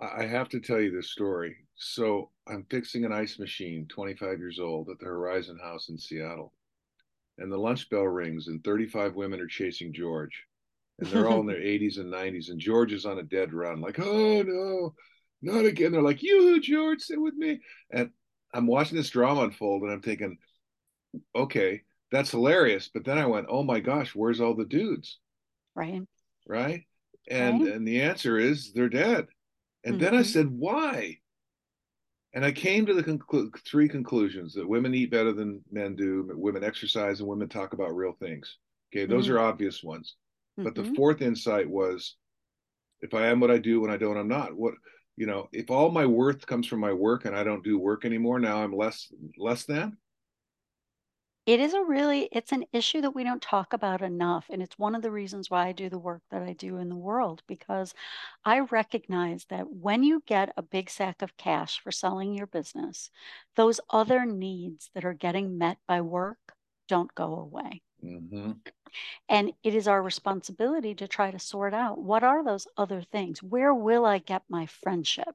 I 0.00 0.26
have 0.26 0.48
to 0.50 0.60
tell 0.60 0.80
you 0.80 0.90
this 0.90 1.10
story. 1.10 1.56
So 1.76 2.30
I'm 2.48 2.66
fixing 2.70 3.04
an 3.04 3.12
ice 3.12 3.38
machine, 3.38 3.86
25 3.88 4.38
years 4.38 4.58
old, 4.58 4.88
at 4.88 4.98
the 4.98 5.06
Horizon 5.06 5.58
House 5.62 5.88
in 5.88 5.98
Seattle. 5.98 6.52
And 7.38 7.50
the 7.50 7.58
lunch 7.58 7.88
bell 7.88 8.02
rings, 8.02 8.48
and 8.48 8.62
35 8.62 9.14
women 9.14 9.40
are 9.40 9.46
chasing 9.46 9.92
George. 9.92 10.44
And 10.98 11.08
they're 11.08 11.28
all 11.28 11.40
in 11.40 11.46
their 11.46 11.56
80s 11.60 11.98
and 11.98 12.12
90s. 12.12 12.50
And 12.50 12.60
George 12.60 12.92
is 12.92 13.06
on 13.06 13.18
a 13.18 13.22
dead 13.22 13.52
run, 13.52 13.80
like, 13.80 13.98
oh 14.00 14.42
no, 14.42 14.94
not 15.40 15.64
again. 15.64 15.92
They're 15.92 16.02
like, 16.02 16.22
you, 16.22 16.60
George, 16.60 17.00
sit 17.00 17.20
with 17.20 17.34
me. 17.34 17.60
And 17.90 18.10
I'm 18.52 18.66
watching 18.66 18.96
this 18.96 19.10
drama 19.10 19.42
unfold, 19.42 19.82
and 19.82 19.92
I'm 19.92 20.02
thinking, 20.02 20.38
okay, 21.34 21.82
that's 22.10 22.30
hilarious. 22.30 22.90
But 22.92 23.04
then 23.04 23.18
I 23.18 23.26
went, 23.26 23.46
oh 23.48 23.62
my 23.62 23.80
gosh, 23.80 24.14
where's 24.14 24.40
all 24.40 24.54
the 24.54 24.64
dudes? 24.64 25.18
Right. 25.74 26.02
Right. 26.46 26.84
And 27.28 27.64
right. 27.64 27.74
and 27.74 27.86
the 27.86 28.02
answer 28.02 28.38
is 28.38 28.72
they're 28.72 28.88
dead. 28.88 29.26
And 29.84 29.94
mm-hmm. 29.94 30.04
then 30.04 30.14
I 30.14 30.18
mm-hmm. 30.18 30.24
said, 30.24 30.50
why? 30.50 31.18
And 32.34 32.44
I 32.44 32.52
came 32.52 32.86
to 32.86 32.94
the 32.94 33.02
conclu- 33.02 33.50
three 33.66 33.88
conclusions 33.88 34.54
that 34.54 34.68
women 34.68 34.94
eat 34.94 35.10
better 35.10 35.32
than 35.32 35.62
men 35.70 35.94
do, 35.94 36.30
women 36.34 36.64
exercise, 36.64 37.20
and 37.20 37.28
women 37.28 37.48
talk 37.48 37.74
about 37.74 37.94
real 37.94 38.16
things. 38.18 38.56
Okay, 38.92 39.04
those 39.04 39.26
mm-hmm. 39.26 39.36
are 39.36 39.40
obvious 39.40 39.82
ones. 39.82 40.16
Mm-hmm. 40.58 40.64
But 40.64 40.74
the 40.74 40.82
mm-hmm. 40.82 40.94
fourth 40.94 41.20
insight 41.20 41.68
was 41.68 42.16
if 43.00 43.14
I 43.14 43.26
am 43.26 43.40
what 43.40 43.50
I 43.50 43.58
do, 43.58 43.80
when 43.80 43.90
I 43.90 43.96
don't, 43.96 44.16
I'm 44.16 44.28
not. 44.28 44.54
What 44.54 44.74
you 45.16 45.26
know, 45.26 45.48
if 45.52 45.70
all 45.70 45.90
my 45.90 46.06
worth 46.06 46.46
comes 46.46 46.66
from 46.66 46.80
my 46.80 46.92
work 46.92 47.26
and 47.26 47.36
I 47.36 47.44
don't 47.44 47.64
do 47.64 47.78
work 47.78 48.04
anymore, 48.04 48.38
now 48.38 48.62
I'm 48.62 48.74
less 48.74 49.12
less 49.36 49.64
than 49.64 49.96
it 51.44 51.58
is 51.58 51.74
a 51.74 51.82
really 51.82 52.28
it's 52.30 52.52
an 52.52 52.64
issue 52.72 53.00
that 53.00 53.14
we 53.14 53.24
don't 53.24 53.42
talk 53.42 53.72
about 53.72 54.00
enough 54.00 54.46
and 54.50 54.62
it's 54.62 54.78
one 54.78 54.94
of 54.94 55.02
the 55.02 55.10
reasons 55.10 55.50
why 55.50 55.66
I 55.66 55.72
do 55.72 55.88
the 55.88 55.98
work 55.98 56.22
that 56.30 56.42
I 56.42 56.52
do 56.52 56.76
in 56.76 56.88
the 56.88 56.96
world 56.96 57.42
because 57.46 57.94
I 58.44 58.60
recognize 58.60 59.44
that 59.46 59.68
when 59.68 60.02
you 60.02 60.22
get 60.26 60.52
a 60.56 60.62
big 60.62 60.88
sack 60.88 61.22
of 61.22 61.36
cash 61.36 61.80
for 61.80 61.90
selling 61.90 62.34
your 62.34 62.46
business 62.46 63.10
those 63.56 63.80
other 63.90 64.24
needs 64.24 64.90
that 64.94 65.04
are 65.04 65.14
getting 65.14 65.58
met 65.58 65.78
by 65.88 66.00
work 66.00 66.38
don't 66.88 67.12
go 67.14 67.36
away 67.36 67.82
mm-hmm. 68.04 68.52
and 69.28 69.52
it 69.64 69.74
is 69.74 69.88
our 69.88 70.02
responsibility 70.02 70.94
to 70.94 71.08
try 71.08 71.30
to 71.30 71.38
sort 71.38 71.74
out 71.74 71.98
what 71.98 72.22
are 72.22 72.44
those 72.44 72.68
other 72.76 73.02
things 73.02 73.42
where 73.42 73.74
will 73.74 74.04
I 74.04 74.18
get 74.18 74.42
my 74.48 74.66
friendship 74.66 75.34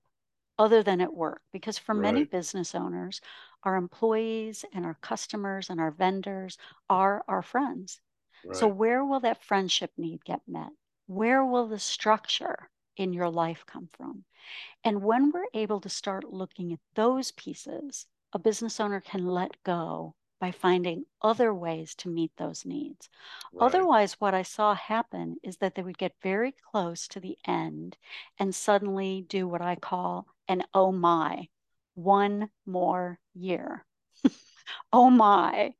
other 0.59 0.81
than 0.83 1.01
at 1.01 1.13
work 1.13 1.41
because 1.51 1.77
for 1.77 1.93
right. 1.93 2.01
many 2.01 2.23
business 2.23 2.73
owners 2.73 3.21
our 3.67 3.75
employees 3.75 4.63
and 4.74 4.86
our 4.86 4.97
customers 5.01 5.69
and 5.69 5.77
our 5.81 5.91
vendors 5.91 6.57
are 6.89 7.21
our 7.27 7.41
friends. 7.41 8.00
Right. 8.45 8.55
So, 8.55 8.65
where 8.65 9.03
will 9.03 9.19
that 9.19 9.43
friendship 9.43 9.91
need 9.97 10.24
get 10.24 10.39
met? 10.47 10.69
Where 11.07 11.43
will 11.43 11.67
the 11.67 11.79
structure 11.79 12.69
in 12.95 13.12
your 13.12 13.29
life 13.29 13.65
come 13.65 13.89
from? 13.91 14.24
And 14.86 15.03
when 15.03 15.31
we're 15.31 15.51
able 15.53 15.81
to 15.81 15.89
start 15.89 16.31
looking 16.31 16.71
at 16.71 16.79
those 16.95 17.33
pieces, 17.33 18.05
a 18.31 18.39
business 18.39 18.79
owner 18.79 19.01
can 19.01 19.25
let 19.25 19.62
go 19.63 20.15
by 20.39 20.51
finding 20.51 21.03
other 21.21 21.53
ways 21.53 21.93
to 21.95 22.09
meet 22.09 22.31
those 22.38 22.65
needs. 22.65 23.09
Right. 23.51 23.65
Otherwise, 23.65 24.13
what 24.13 24.33
I 24.33 24.43
saw 24.43 24.75
happen 24.75 25.38
is 25.43 25.57
that 25.57 25.75
they 25.75 25.81
would 25.81 25.97
get 25.97 26.13
very 26.24 26.53
close 26.71 27.05
to 27.09 27.19
the 27.19 27.38
end 27.45 27.97
and 28.39 28.55
suddenly 28.55 29.25
do 29.27 29.45
what 29.45 29.62
I 29.62 29.75
call 29.75 30.25
an 30.47 30.63
oh 30.74 30.93
my, 30.93 31.50
one 31.97 32.49
more 32.65 33.19
year. 33.33 33.83
oh 34.93 35.09
my. 35.09 35.73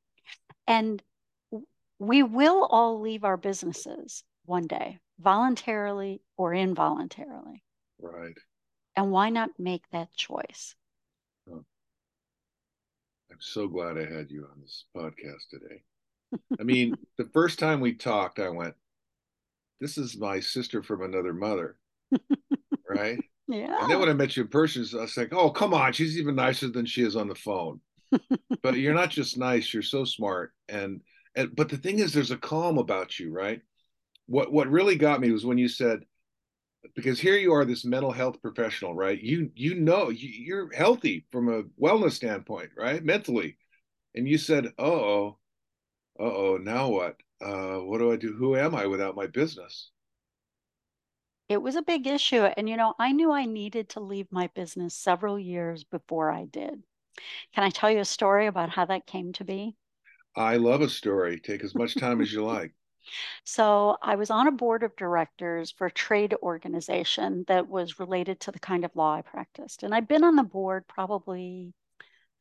And 0.65 1.01
we 2.00 2.24
will 2.24 2.65
all 2.65 3.00
leave 3.00 3.24
our 3.24 3.38
businesses 3.38 4.24
one 4.45 4.65
day, 4.65 5.00
voluntarily 5.19 6.21
or 6.36 6.53
involuntarily. 6.53 7.63
Right. 8.01 8.38
And 8.95 9.12
why 9.12 9.29
not 9.29 9.51
make 9.59 9.83
that 9.91 10.13
choice? 10.15 10.75
I'm 11.50 11.65
so 13.39 13.67
glad 13.67 13.97
I 13.97 14.12
had 14.12 14.31
you 14.31 14.47
on 14.51 14.59
this 14.59 14.86
podcast 14.95 15.50
today. 15.51 15.83
I 16.59 16.63
mean, 16.63 16.95
the 17.19 17.29
first 17.31 17.59
time 17.59 17.79
we 17.79 17.93
talked, 17.93 18.39
I 18.39 18.50
went, 18.50 18.74
This 19.79 20.00
is 20.00 20.17
my 20.17 20.39
sister 20.39 20.81
from 20.81 21.03
another 21.03 21.33
mother. 21.33 21.77
right? 22.89 23.19
Yeah. 23.48 23.77
And 23.82 23.89
then 23.89 24.00
when 24.00 24.10
I 24.10 24.13
met 24.13 24.36
you 24.36 24.44
in 24.44 24.50
person, 24.50 24.86
I 24.98 25.01
was 25.01 25.16
like, 25.16 25.34
oh, 25.34 25.50
come 25.50 25.74
on, 25.74 25.94
she's 25.94 26.18
even 26.18 26.36
nicer 26.36 26.70
than 26.70 26.86
she 26.86 27.04
is 27.04 27.16
on 27.16 27.27
the 27.27 27.36
phone. 27.36 27.80
but 28.62 28.77
you're 28.77 28.94
not 28.94 29.10
just 29.10 29.38
nice, 29.38 29.74
you're 29.74 29.84
so 29.84 30.04
smart. 30.04 30.54
And, 30.70 31.01
and 31.36 31.56
but 31.56 31.70
the 31.70 31.77
thing 31.77 32.00
is, 32.00 32.13
there's 32.13 32.32
a 32.32 32.38
calm 32.38 32.77
about 32.77 33.20
you, 33.20 33.32
right? 33.32 33.62
What 34.27 34.51
what 34.51 34.70
really 34.70 34.96
got 34.96 35.22
me 35.22 35.32
was 35.32 35.46
when 35.46 35.58
you 35.58 35.70
said, 35.70 36.01
because 36.96 37.20
here 37.20 37.38
you 37.38 37.54
are, 37.54 37.66
this 37.66 37.86
mental 37.86 38.12
health 38.12 38.42
professional, 38.42 38.94
right? 38.94 39.22
You 39.22 39.51
you 39.56 39.75
know 39.75 40.10
you, 40.10 40.30
you're 40.30 40.74
healthy 40.74 41.25
from 41.32 41.50
a 41.50 41.63
wellness 41.82 42.13
standpoint, 42.13 42.72
right? 42.75 43.04
Mentally. 43.04 43.58
And 44.16 44.27
you 44.27 44.38
said, 44.38 44.74
oh, 44.80 45.38
oh, 46.20 46.58
now 46.62 46.89
what? 46.89 47.18
Uh, 47.42 47.77
what 47.77 48.00
do 48.00 48.12
I 48.12 48.16
do? 48.16 48.34
Who 48.34 48.56
am 48.56 48.74
I 48.75 48.88
without 48.88 49.16
my 49.16 49.27
business? 49.27 49.92
It 51.50 51.58
was 51.62 51.75
a 51.75 51.82
big 51.82 52.08
issue. 52.08 52.44
And, 52.44 52.70
you 52.70 52.77
know, 52.77 52.94
I 52.98 53.12
knew 53.12 53.32
I 53.34 53.44
needed 53.46 53.89
to 53.89 54.00
leave 54.00 54.32
my 54.32 54.48
business 54.48 54.96
several 54.96 55.38
years 55.38 55.84
before 55.84 56.32
I 56.32 56.46
did. 56.46 56.84
Can 57.54 57.63
I 57.63 57.70
tell 57.72 57.92
you 57.92 58.00
a 58.00 58.06
story 58.06 58.48
about 58.48 58.70
how 58.72 58.86
that 58.86 59.08
came 59.08 59.34
to 59.34 59.44
be? 59.46 59.75
I 60.38 60.56
love 60.56 60.80
a 60.80 60.88
story. 60.88 61.38
Take 61.38 61.66
as 61.66 61.75
much 61.75 61.98
time 61.98 62.22
as 62.22 62.32
you 62.32 62.42
like. 62.46 62.74
So, 63.46 63.98
I 64.01 64.16
was 64.16 64.30
on 64.30 64.48
a 64.48 64.51
board 64.51 64.84
of 64.84 64.96
directors 64.96 65.72
for 65.72 65.88
a 65.88 65.92
trade 65.92 66.36
organization 66.44 67.46
that 67.48 67.68
was 67.68 68.00
related 68.00 68.39
to 68.42 68.51
the 68.51 68.60
kind 68.60 68.86
of 68.86 68.96
law 68.96 69.16
I 69.16 69.22
practiced. 69.22 69.82
And 69.84 69.94
I'd 69.96 70.08
been 70.08 70.24
on 70.24 70.36
the 70.36 70.44
board 70.44 70.88
probably, 70.88 71.74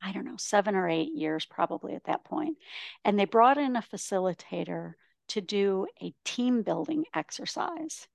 I 0.03 0.13
don't 0.13 0.25
know, 0.27 0.37
seven 0.39 0.75
or 0.77 0.89
eight 0.89 1.13
years, 1.15 1.47
probably 1.47 1.95
at 1.95 2.05
that 2.05 2.25
point. 2.25 2.59
And 3.05 3.19
they 3.19 3.27
brought 3.27 3.59
in 3.59 3.77
a 3.77 3.83
facilitator 3.83 4.95
to 5.29 5.41
do 5.41 5.87
a 6.03 6.15
team 6.25 6.63
building 6.63 7.07
exercise. 7.15 8.09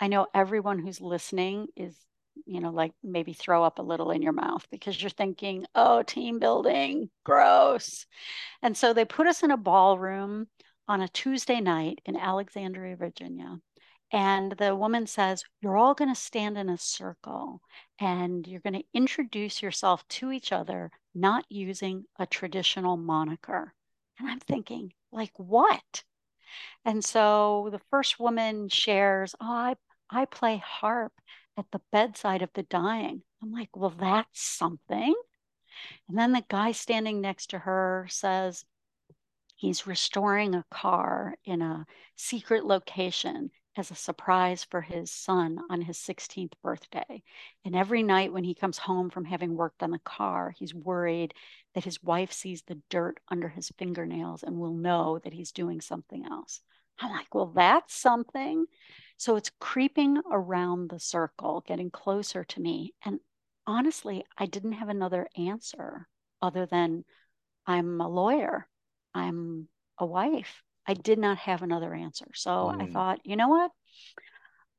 I 0.00 0.08
know 0.08 0.26
everyone 0.34 0.78
who's 0.78 1.00
listening 1.00 1.68
is, 1.76 1.94
you 2.46 2.60
know, 2.60 2.70
like 2.70 2.92
maybe 3.02 3.34
throw 3.34 3.62
up 3.62 3.78
a 3.78 3.82
little 3.82 4.10
in 4.10 4.22
your 4.22 4.32
mouth 4.32 4.66
because 4.70 5.00
you're 5.00 5.10
thinking, 5.10 5.66
oh, 5.74 6.02
team 6.02 6.38
building, 6.38 7.10
gross. 7.22 8.06
And 8.62 8.74
so 8.74 8.94
they 8.94 9.04
put 9.04 9.26
us 9.26 9.42
in 9.42 9.50
a 9.50 9.58
ballroom 9.58 10.46
on 10.88 11.02
a 11.02 11.08
Tuesday 11.08 11.60
night 11.60 12.00
in 12.06 12.16
Alexandria, 12.16 12.96
Virginia. 12.96 13.58
And 14.10 14.52
the 14.52 14.74
woman 14.74 15.06
says, 15.06 15.44
You're 15.60 15.76
all 15.76 15.94
going 15.94 16.12
to 16.12 16.20
stand 16.20 16.58
in 16.58 16.68
a 16.68 16.78
circle 16.78 17.60
and 18.00 18.46
you're 18.46 18.60
going 18.60 18.80
to 18.80 18.84
introduce 18.92 19.62
yourself 19.62 20.06
to 20.08 20.32
each 20.32 20.50
other, 20.50 20.90
not 21.14 21.44
using 21.48 22.04
a 22.18 22.26
traditional 22.26 22.96
moniker. 22.96 23.72
And 24.18 24.28
I'm 24.28 24.40
thinking, 24.40 24.92
like, 25.12 25.32
what? 25.36 26.02
And 26.84 27.04
so 27.04 27.68
the 27.70 27.80
first 27.90 28.18
woman 28.18 28.68
shares, 28.68 29.34
Oh, 29.40 29.46
I 29.46 29.76
I 30.10 30.24
play 30.24 30.56
harp 30.64 31.12
at 31.56 31.66
the 31.70 31.80
bedside 31.92 32.42
of 32.42 32.50
the 32.54 32.62
dying. 32.62 33.22
I'm 33.42 33.52
like, 33.52 33.76
well, 33.76 33.94
that's 33.98 34.40
something. 34.40 35.14
And 36.08 36.18
then 36.18 36.32
the 36.32 36.44
guy 36.48 36.72
standing 36.72 37.20
next 37.20 37.50
to 37.50 37.58
her 37.60 38.06
says, 38.10 38.64
he's 39.56 39.86
restoring 39.86 40.54
a 40.54 40.64
car 40.70 41.36
in 41.44 41.62
a 41.62 41.86
secret 42.16 42.64
location 42.64 43.50
as 43.76 43.90
a 43.90 43.94
surprise 43.94 44.64
for 44.64 44.80
his 44.80 45.12
son 45.12 45.58
on 45.70 45.80
his 45.80 45.96
16th 45.98 46.52
birthday. 46.62 47.22
And 47.64 47.76
every 47.76 48.02
night 48.02 48.32
when 48.32 48.44
he 48.44 48.54
comes 48.54 48.78
home 48.78 49.10
from 49.10 49.24
having 49.24 49.54
worked 49.56 49.82
on 49.82 49.90
the 49.90 50.00
car, 50.00 50.54
he's 50.58 50.74
worried 50.74 51.34
that 51.74 51.84
his 51.84 52.02
wife 52.02 52.32
sees 52.32 52.62
the 52.62 52.80
dirt 52.90 53.20
under 53.28 53.48
his 53.48 53.70
fingernails 53.78 54.42
and 54.42 54.58
will 54.58 54.74
know 54.74 55.20
that 55.22 55.32
he's 55.32 55.52
doing 55.52 55.80
something 55.80 56.26
else. 56.26 56.60
I'm 56.98 57.12
like, 57.12 57.34
well, 57.34 57.52
that's 57.54 57.94
something. 57.94 58.66
So 59.20 59.36
it's 59.36 59.50
creeping 59.60 60.16
around 60.32 60.88
the 60.88 60.98
circle, 60.98 61.62
getting 61.66 61.90
closer 61.90 62.42
to 62.42 62.60
me. 62.60 62.94
And 63.04 63.20
honestly, 63.66 64.24
I 64.38 64.46
didn't 64.46 64.72
have 64.72 64.88
another 64.88 65.28
answer 65.36 66.08
other 66.40 66.64
than 66.64 67.04
I'm 67.66 68.00
a 68.00 68.08
lawyer, 68.08 68.66
I'm 69.14 69.68
a 69.98 70.06
wife. 70.06 70.62
I 70.86 70.94
did 70.94 71.18
not 71.18 71.36
have 71.36 71.60
another 71.60 71.94
answer. 71.94 72.28
So 72.32 72.50
mm. 72.50 72.82
I 72.82 72.86
thought, 72.86 73.20
you 73.24 73.36
know 73.36 73.48
what? 73.48 73.70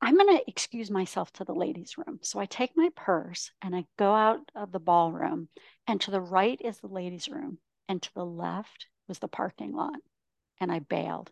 I'm 0.02 0.18
going 0.18 0.36
to 0.36 0.44
excuse 0.48 0.90
myself 0.90 1.32
to 1.34 1.44
the 1.44 1.54
ladies' 1.54 2.00
room. 2.00 2.18
So 2.24 2.40
I 2.40 2.48
take 2.48 2.72
my 2.76 2.90
purse 2.96 3.52
and 3.62 3.76
I 3.76 3.86
go 4.00 4.12
out 4.12 4.40
of 4.56 4.72
the 4.72 4.80
ballroom, 4.80 5.50
and 5.86 6.02
to 6.02 6.10
the 6.10 6.20
right 6.20 6.60
is 6.60 6.80
the 6.80 6.88
ladies' 6.88 7.30
room, 7.30 7.60
and 7.88 8.02
to 8.02 8.10
the 8.16 8.26
left 8.26 8.88
was 9.08 9.20
the 9.20 9.28
parking 9.28 9.74
lot. 9.74 10.00
And 10.60 10.72
I 10.72 10.80
bailed. 10.80 11.30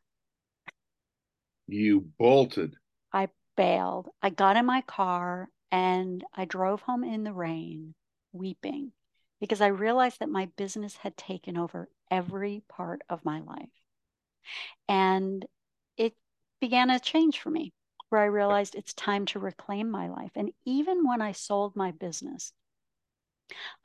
You 1.66 2.02
bolted. 2.20 2.76
I 3.12 3.30
bailed. 3.56 4.10
I 4.22 4.30
got 4.30 4.58
in 4.58 4.66
my 4.66 4.82
car 4.82 5.50
and 5.72 6.24
I 6.34 6.46
drove 6.46 6.82
home 6.82 7.04
in 7.04 7.24
the 7.24 7.34
rain, 7.34 7.94
weeping, 8.32 8.92
because 9.40 9.62
I 9.62 9.68
realized 9.68 10.20
that 10.20 10.30
my 10.30 10.50
business 10.58 10.98
had 10.98 11.18
taken 11.18 11.58
over 11.58 11.90
every 12.10 12.64
part 12.70 13.02
of 13.10 13.26
my 13.26 13.40
life. 13.40 13.70
And 14.88 15.46
it 15.98 16.16
began 16.60 16.90
a 16.90 17.00
change 17.00 17.40
for 17.40 17.50
me 17.50 17.74
where 18.10 18.22
I 18.22 18.26
realized 18.26 18.76
it's 18.76 18.94
time 18.94 19.26
to 19.28 19.40
reclaim 19.40 19.90
my 19.92 20.08
life. 20.08 20.32
And 20.36 20.52
even 20.66 21.08
when 21.08 21.22
I 21.22 21.32
sold 21.32 21.76
my 21.76 21.92
business, 21.92 22.54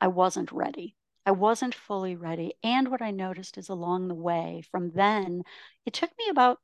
I 0.01 0.07
wasn't 0.07 0.51
ready. 0.51 0.95
I 1.25 1.31
wasn't 1.31 1.75
fully 1.75 2.15
ready. 2.15 2.53
And 2.63 2.89
what 2.89 3.01
I 3.01 3.11
noticed 3.11 3.57
is 3.57 3.69
along 3.69 4.07
the 4.07 4.15
way 4.15 4.63
from 4.71 4.91
then, 4.91 5.43
it 5.85 5.93
took 5.93 6.11
me 6.17 6.25
about 6.29 6.59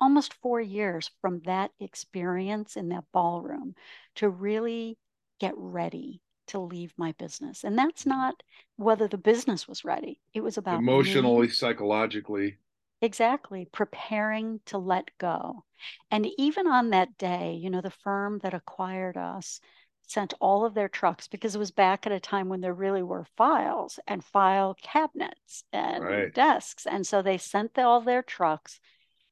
almost 0.00 0.34
four 0.34 0.60
years 0.60 1.10
from 1.20 1.40
that 1.40 1.70
experience 1.80 2.76
in 2.76 2.88
that 2.88 3.04
ballroom 3.12 3.74
to 4.16 4.28
really 4.28 4.98
get 5.38 5.54
ready 5.56 6.20
to 6.48 6.58
leave 6.58 6.92
my 6.96 7.12
business. 7.12 7.64
And 7.64 7.78
that's 7.78 8.06
not 8.06 8.42
whether 8.76 9.06
the 9.06 9.18
business 9.18 9.68
was 9.68 9.84
ready. 9.84 10.20
It 10.34 10.42
was 10.42 10.58
about 10.58 10.80
emotionally, 10.80 11.46
me. 11.46 11.52
psychologically. 11.52 12.56
Exactly, 13.02 13.66
preparing 13.72 14.60
to 14.66 14.76
let 14.76 15.10
go. 15.18 15.64
And 16.10 16.26
even 16.36 16.66
on 16.66 16.90
that 16.90 17.16
day, 17.16 17.54
you 17.54 17.70
know, 17.70 17.80
the 17.80 17.90
firm 17.90 18.40
that 18.42 18.52
acquired 18.52 19.16
us 19.16 19.60
sent 20.06 20.34
all 20.40 20.64
of 20.64 20.74
their 20.74 20.88
trucks 20.88 21.28
because 21.28 21.54
it 21.54 21.58
was 21.58 21.70
back 21.70 22.04
at 22.04 22.12
a 22.12 22.20
time 22.20 22.48
when 22.48 22.60
there 22.60 22.74
really 22.74 23.02
were 23.02 23.24
files 23.36 24.00
and 24.08 24.24
file 24.24 24.76
cabinets 24.82 25.64
and 25.72 26.04
right. 26.04 26.34
desks. 26.34 26.84
And 26.84 27.06
so 27.06 27.22
they 27.22 27.38
sent 27.38 27.78
all 27.78 28.00
their 28.00 28.22
trucks 28.22 28.80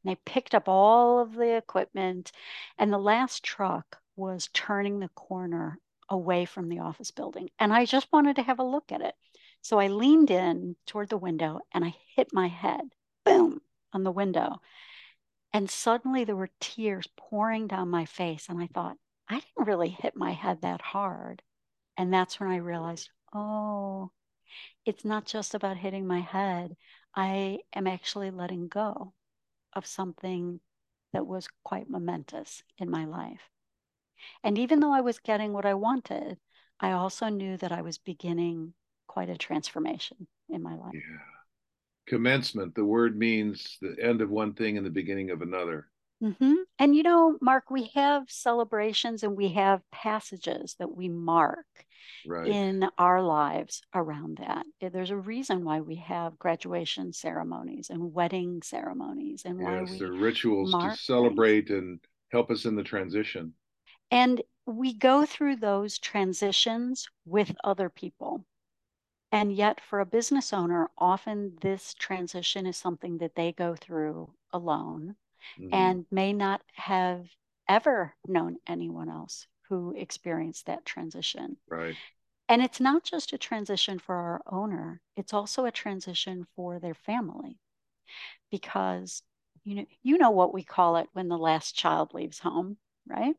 and 0.09 0.17
they 0.17 0.21
picked 0.25 0.55
up 0.55 0.69
all 0.69 1.21
of 1.21 1.35
the 1.35 1.57
equipment. 1.57 2.33
And 2.79 2.91
the 2.91 2.99
last 2.99 3.45
truck 3.45 3.99
was 4.17 4.49
turning 4.55 5.00
the 5.00 5.11
corner 5.11 5.79
away 6.09 6.47
from 6.47 6.71
the 6.71 6.79
office 6.79 7.11
building. 7.11 7.50
And 7.59 7.75
I 7.75 7.85
just 7.85 8.09
wanted 8.11 8.37
to 8.37 8.43
have 8.43 8.59
a 8.59 8.65
look 8.65 8.91
at 8.91 9.03
it. 9.03 9.15
So 9.61 9.79
I 9.79 9.88
leaned 9.88 10.31
in 10.31 10.77
toward 10.87 11.11
the 11.11 11.19
window 11.19 11.61
and 11.73 11.85
I 11.85 11.95
hit 12.17 12.29
my 12.33 12.49
head, 12.49 12.81
boom, 13.27 13.61
on 13.93 14.03
the 14.03 14.11
window. 14.11 14.62
And 15.53 15.69
suddenly 15.69 16.25
there 16.25 16.37
were 16.37 16.50
tears 16.59 17.07
pouring 17.17 17.67
down 17.67 17.91
my 17.91 18.07
face. 18.07 18.47
And 18.49 18.62
I 18.62 18.69
thought, 18.69 18.97
I 19.29 19.41
didn't 19.41 19.67
really 19.67 19.91
hit 19.91 20.17
my 20.17 20.33
head 20.33 20.62
that 20.62 20.81
hard. 20.81 21.43
And 21.99 22.15
that's 22.15 22.41
when 22.41 22.49
I 22.49 22.57
realized, 22.57 23.11
oh, 23.35 24.11
it's 24.87 25.05
not 25.05 25.27
just 25.27 25.55
about 25.55 25.77
hitting 25.77 26.07
my 26.07 26.21
head. 26.21 26.77
I 27.15 27.59
am 27.75 27.87
actually 27.87 28.31
letting 28.31 28.69
go 28.69 29.12
of 29.78 29.87
something 29.87 30.61
that 31.14 31.26
was 31.26 31.49
quite 31.64 31.88
momentous 31.88 32.62
in 32.76 32.90
my 32.90 33.06
life. 33.06 33.49
And 34.44 34.58
even 34.58 34.80
though 34.80 34.92
I 34.92 35.00
was 35.00 35.18
getting 35.20 35.52
what 35.52 35.64
I 35.64 35.75
wanted, 35.75 36.37
I 36.81 36.92
also 36.92 37.29
knew 37.29 37.57
that 37.57 37.72
I 37.72 37.83
was 37.83 37.98
beginning 37.98 38.74
quite 39.07 39.31
a 39.31 39.38
transformation 39.38 40.26
in 40.50 40.62
my 40.62 40.74
life. 40.74 40.92
Yeah. 40.92 41.18
Commencement, 42.07 42.74
the 42.74 42.85
word 42.85 43.18
means 43.18 43.79
the 43.81 43.96
end 44.03 44.20
of 44.20 44.31
one 44.31 44.55
thing 44.55 44.76
and 44.76 44.85
the 44.85 44.90
beginning 44.90 45.31
of 45.31 45.42
another. 45.42 45.88
Mm-hmm. 46.22 46.54
And 46.78 46.96
you 46.96 47.04
know, 47.04 47.38
Mark, 47.40 47.70
we 47.70 47.90
have 47.94 48.24
celebrations 48.28 49.22
and 49.22 49.37
we 49.37 49.48
have 49.50 49.88
passages 49.92 50.74
that 50.78 50.94
we 50.94 51.09
mark 51.09 51.66
right. 52.26 52.46
in 52.48 52.88
our 52.98 53.22
lives 53.22 53.83
around 53.94 54.38
that. 54.38 54.66
There's 54.92 55.11
a 55.11 55.16
reason 55.16 55.64
why 55.64 55.81
we 55.81 55.96
have 55.96 56.38
graduation 56.38 57.12
ceremonies 57.12 57.90
and 57.90 58.12
wedding 58.12 58.62
ceremonies 58.62 59.42
and 59.44 59.61
why 59.61 59.81
yes, 59.81 59.90
we 59.90 59.98
they're 59.98 60.12
rituals 60.12 60.72
to 60.72 60.96
celebrate 60.96 61.68
things. 61.68 61.78
and 61.78 62.00
help 62.33 62.50
us 62.50 62.64
in 62.64 62.74
the 62.74 62.83
transition. 62.83 63.54
And 64.11 64.42
we 64.66 64.94
go 64.94 65.24
through 65.24 65.57
those 65.57 65.98
transitions 65.98 67.07
with 67.24 67.54
other 67.62 67.88
people. 67.88 68.44
And 69.31 69.52
yet, 69.52 69.81
for 69.81 70.00
a 70.00 70.07
business 70.07 70.52
owner, 70.54 70.90
often 70.96 71.59
this 71.61 71.94
transition 71.94 72.66
is 72.66 72.76
something 72.76 73.18
that 73.18 73.35
they 73.35 73.52
go 73.52 73.76
through 73.76 74.33
alone 74.52 75.16
mm-hmm. 75.58 75.72
and 75.72 76.06
may 76.11 76.32
not 76.32 76.62
have 76.74 77.26
ever 77.68 78.14
known 78.26 78.56
anyone 78.66 79.08
else 79.08 79.46
who 79.68 79.94
experienced 79.96 80.66
that 80.66 80.84
transition. 80.84 81.56
Right. 81.68 81.94
And 82.48 82.62
it's 82.62 82.80
not 82.80 83.04
just 83.04 83.32
a 83.32 83.38
transition 83.38 83.98
for 83.98 84.14
our 84.14 84.40
owner, 84.46 85.02
it's 85.16 85.34
also 85.34 85.66
a 85.66 85.70
transition 85.70 86.46
for 86.56 86.78
their 86.78 86.94
family. 86.94 87.58
Because 88.50 89.22
you 89.64 89.74
know, 89.74 89.87
you 90.02 90.16
know 90.16 90.30
what 90.30 90.54
we 90.54 90.64
call 90.64 90.96
it 90.96 91.08
when 91.12 91.28
the 91.28 91.37
last 91.37 91.76
child 91.76 92.14
leaves 92.14 92.38
home, 92.38 92.78
right? 93.06 93.34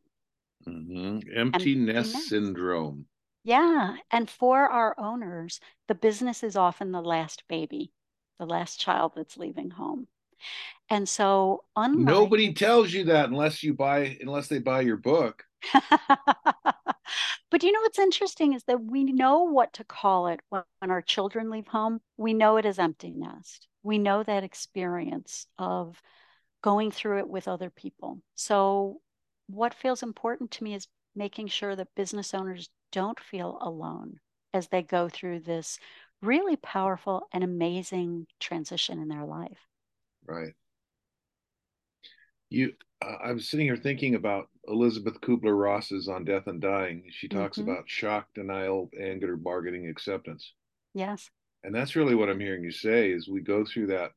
Mm-hmm. 0.68 1.20
Empty, 1.36 1.40
Empty 1.40 1.76
nest, 1.76 2.14
nest 2.14 2.30
syndrome. 2.30 3.06
Yeah. 3.44 3.96
And 4.12 4.30
for 4.30 4.68
our 4.68 4.94
owners, 5.00 5.60
the 5.88 5.96
business 5.96 6.44
is 6.44 6.56
often 6.56 6.92
the 6.92 7.02
last 7.02 7.44
baby, 7.48 7.92
the 8.38 8.46
last 8.46 8.80
child 8.80 9.14
that's 9.16 9.38
leaving 9.38 9.72
home. 9.72 10.08
And 10.90 11.08
so 11.08 11.64
unlike... 11.76 12.06
nobody 12.06 12.54
tells 12.54 12.92
you 12.92 13.06
that 13.06 13.30
unless 13.30 13.64
you 13.64 13.74
buy 13.74 14.18
unless 14.22 14.48
they 14.48 14.60
buy 14.60 14.82
your 14.82 14.98
book. 14.98 15.44
but 17.52 17.64
you 17.64 17.72
know 17.72 17.82
what's 17.82 18.00
interesting 18.00 18.54
is 18.54 18.64
that 18.66 18.82
we 18.84 19.04
know 19.04 19.44
what 19.44 19.74
to 19.74 19.84
call 19.84 20.28
it 20.28 20.40
when, 20.50 20.64
when 20.80 20.92
our 20.92 21.02
children 21.02 21.50
leave 21.50 21.68
home. 21.68 22.00
We 22.18 22.34
know 22.34 22.58
it 22.58 22.66
as 22.66 22.80
empty 22.80 23.12
nest. 23.12 23.68
We 23.84 23.98
know 23.98 24.24
that 24.24 24.44
experience 24.44 25.48
of 25.58 26.02
going 26.62 26.92
through 26.92 27.20
it 27.20 27.30
with 27.30 27.48
other 27.48 27.70
people. 27.70 28.20
So 28.36 29.02
what 29.48 29.74
feels 29.74 30.04
important 30.04 30.52
to 30.52 30.64
me 30.64 30.76
is 30.76 30.88
making 31.16 31.48
sure 31.48 31.76
that 31.76 31.96
business 31.96 32.34
owners 32.34 32.70
don't 32.92 33.20
feel 33.20 33.58
alone 33.62 34.20
as 34.54 34.68
they 34.68 34.82
go 34.82 35.10
through 35.10 35.40
this 35.42 35.80
really 36.22 36.56
powerful 36.56 37.28
and 37.32 37.44
amazing 37.44 38.28
transition 38.40 39.00
in 39.00 39.08
their 39.08 39.26
life. 39.26 39.69
Right. 40.30 40.54
You, 42.50 42.74
uh, 43.04 43.16
I'm 43.24 43.40
sitting 43.40 43.66
here 43.66 43.78
thinking 43.78 44.16
about 44.16 44.50
Elizabeth 44.68 45.20
Kubler 45.22 45.60
Ross's 45.60 46.08
On 46.08 46.24
Death 46.24 46.48
and 46.48 46.62
Dying. 46.62 47.04
She 47.10 47.28
talks 47.28 47.58
mm-hmm. 47.58 47.70
about 47.70 47.90
shock, 47.90 48.28
denial, 48.36 48.90
anger, 49.00 49.36
bargaining, 49.36 49.88
acceptance. 49.88 50.54
Yes. 50.94 51.30
And 51.64 51.74
that's 51.74 51.96
really 51.96 52.16
what 52.16 52.30
I'm 52.30 52.40
hearing 52.40 52.64
you 52.64 52.72
say 52.72 53.12
is 53.12 53.28
we 53.28 53.42
go 53.42 53.66
through 53.66 53.88
that. 53.88 54.12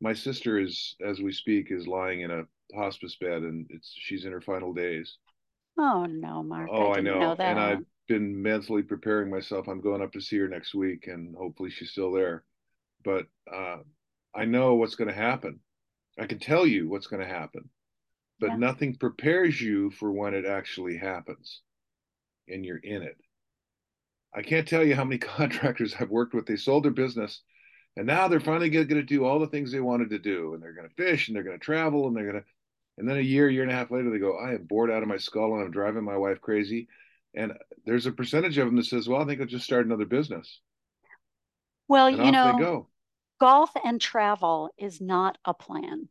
My 0.00 0.12
sister 0.12 0.58
is, 0.58 0.94
as 1.04 1.20
we 1.20 1.32
speak, 1.32 1.68
is 1.70 1.86
lying 1.86 2.20
in 2.20 2.30
a 2.30 2.44
hospice 2.74 3.16
bed 3.20 3.42
and 3.42 3.66
it's 3.70 3.94
she's 3.96 4.24
in 4.24 4.32
her 4.32 4.40
final 4.40 4.74
days. 4.74 5.16
Oh 5.78 6.06
no, 6.06 6.42
Mark. 6.42 6.68
Oh, 6.70 6.88
I, 6.88 6.98
I 6.98 7.00
know. 7.00 7.20
know 7.20 7.36
and 7.38 7.58
I've 7.58 7.84
been 8.08 8.40
mentally 8.42 8.82
preparing 8.82 9.30
myself. 9.30 9.68
I'm 9.68 9.80
going 9.80 10.02
up 10.02 10.12
to 10.12 10.20
see 10.20 10.36
her 10.38 10.48
next 10.48 10.74
week 10.74 11.06
and 11.06 11.34
hopefully 11.34 11.70
she's 11.70 11.90
still 11.90 12.12
there. 12.12 12.44
But 13.04 13.26
uh, 13.52 13.78
I 14.36 14.44
know 14.44 14.74
what's 14.74 14.96
going 14.96 15.08
to 15.08 15.14
happen. 15.14 15.60
I 16.18 16.26
can 16.26 16.38
tell 16.38 16.66
you 16.66 16.88
what's 16.88 17.06
going 17.06 17.22
to 17.22 17.28
happen. 17.28 17.68
But 18.38 18.50
yeah. 18.50 18.56
nothing 18.56 18.96
prepares 18.96 19.60
you 19.60 19.90
for 19.90 20.12
when 20.12 20.34
it 20.34 20.44
actually 20.44 20.98
happens 20.98 21.62
and 22.48 22.64
you're 22.64 22.76
in 22.78 23.02
it. 23.02 23.16
I 24.34 24.42
can't 24.42 24.68
tell 24.68 24.84
you 24.84 24.94
how 24.94 25.04
many 25.04 25.18
contractors 25.38 25.94
I've 25.98 26.10
worked 26.10 26.34
with. 26.34 26.46
They 26.46 26.56
sold 26.56 26.84
their 26.84 26.90
business 26.92 27.42
and 27.96 28.06
now 28.06 28.28
they're 28.28 28.40
finally 28.40 28.68
going 28.68 28.88
to 28.88 29.02
do 29.02 29.24
all 29.24 29.38
the 29.38 29.46
things 29.46 29.72
they 29.72 29.80
wanted 29.80 30.10
to 30.10 30.18
do 30.18 30.52
and 30.52 30.62
they're 30.62 30.74
going 30.74 30.88
to 30.88 30.94
fish 30.94 31.28
and 31.28 31.36
they're 31.36 31.42
going 31.42 31.58
to 31.58 31.64
travel 31.64 32.06
and 32.06 32.16
they're 32.16 32.30
going 32.30 32.42
to 32.42 32.48
and 32.98 33.08
then 33.08 33.18
a 33.18 33.20
year, 33.20 33.48
year 33.50 33.62
and 33.62 33.70
a 33.70 33.74
half 33.74 33.90
later, 33.90 34.10
they 34.10 34.18
go, 34.18 34.38
I 34.38 34.54
am 34.54 34.64
bored 34.64 34.90
out 34.90 35.02
of 35.02 35.08
my 35.08 35.18
skull 35.18 35.54
and 35.54 35.62
I'm 35.62 35.70
driving 35.70 36.04
my 36.04 36.16
wife 36.16 36.40
crazy. 36.40 36.88
And 37.34 37.52
there's 37.84 38.06
a 38.06 38.12
percentage 38.12 38.56
of 38.56 38.66
them 38.66 38.76
that 38.76 38.86
says, 38.86 39.08
Well, 39.08 39.20
I 39.20 39.26
think 39.26 39.40
I'll 39.40 39.46
just 39.46 39.66
start 39.66 39.84
another 39.84 40.06
business. 40.06 40.60
Well, 41.88 42.06
and 42.06 42.24
you 42.24 42.32
know, 42.32 42.88
golf 43.38 43.70
and 43.84 44.00
travel 44.00 44.70
is 44.78 45.00
not 45.00 45.38
a 45.44 45.54
plan. 45.54 46.08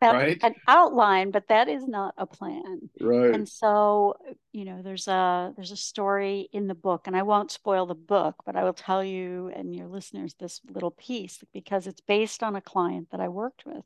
That's 0.00 0.14
right? 0.14 0.38
an 0.42 0.54
outline, 0.66 1.30
but 1.30 1.48
that 1.48 1.68
is 1.68 1.86
not 1.86 2.14
a 2.16 2.24
plan. 2.24 2.88
Right. 2.98 3.34
And 3.34 3.46
so, 3.46 4.14
you 4.50 4.64
know, 4.64 4.80
there's 4.82 5.06
a 5.06 5.52
there's 5.56 5.72
a 5.72 5.76
story 5.76 6.48
in 6.52 6.68
the 6.68 6.74
book, 6.74 7.06
and 7.06 7.14
I 7.14 7.22
won't 7.22 7.50
spoil 7.50 7.84
the 7.84 7.94
book, 7.94 8.36
but 8.46 8.56
I 8.56 8.64
will 8.64 8.72
tell 8.72 9.04
you 9.04 9.52
and 9.54 9.76
your 9.76 9.88
listeners 9.88 10.34
this 10.40 10.62
little 10.70 10.92
piece 10.92 11.44
because 11.52 11.86
it's 11.86 12.00
based 12.00 12.42
on 12.42 12.56
a 12.56 12.62
client 12.62 13.08
that 13.10 13.20
I 13.20 13.28
worked 13.28 13.66
with. 13.66 13.84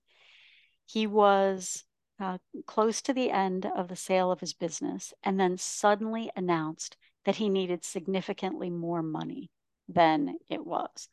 He 0.86 1.08
was 1.08 1.82
uh, 2.20 2.38
close 2.64 3.02
to 3.02 3.12
the 3.12 3.32
end 3.32 3.66
of 3.66 3.88
the 3.88 3.96
sale 3.96 4.30
of 4.30 4.38
his 4.38 4.52
business 4.52 5.12
and 5.24 5.40
then 5.40 5.58
suddenly 5.58 6.30
announced 6.36 6.96
that 7.24 7.36
he 7.36 7.48
needed 7.48 7.84
significantly 7.84 8.70
more 8.70 9.02
money 9.02 9.50
than 9.88 10.36
it 10.48 10.64
was. 10.64 11.08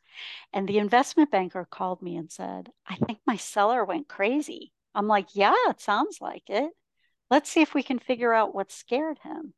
And 0.52 0.68
the 0.68 0.78
investment 0.78 1.30
banker 1.30 1.66
called 1.70 2.02
me 2.02 2.16
and 2.16 2.30
said, 2.30 2.70
I 2.86 2.96
think 2.96 3.18
my 3.26 3.36
seller 3.36 3.84
went 3.84 4.08
crazy. 4.08 4.72
I'm 4.94 5.06
like, 5.06 5.28
yeah, 5.34 5.54
it 5.68 5.80
sounds 5.80 6.18
like 6.20 6.44
it. 6.48 6.70
Let's 7.30 7.50
see 7.50 7.62
if 7.62 7.74
we 7.74 7.82
can 7.82 7.98
figure 7.98 8.32
out 8.32 8.54
what 8.54 8.70
scared 8.70 9.18
him. 9.22 9.54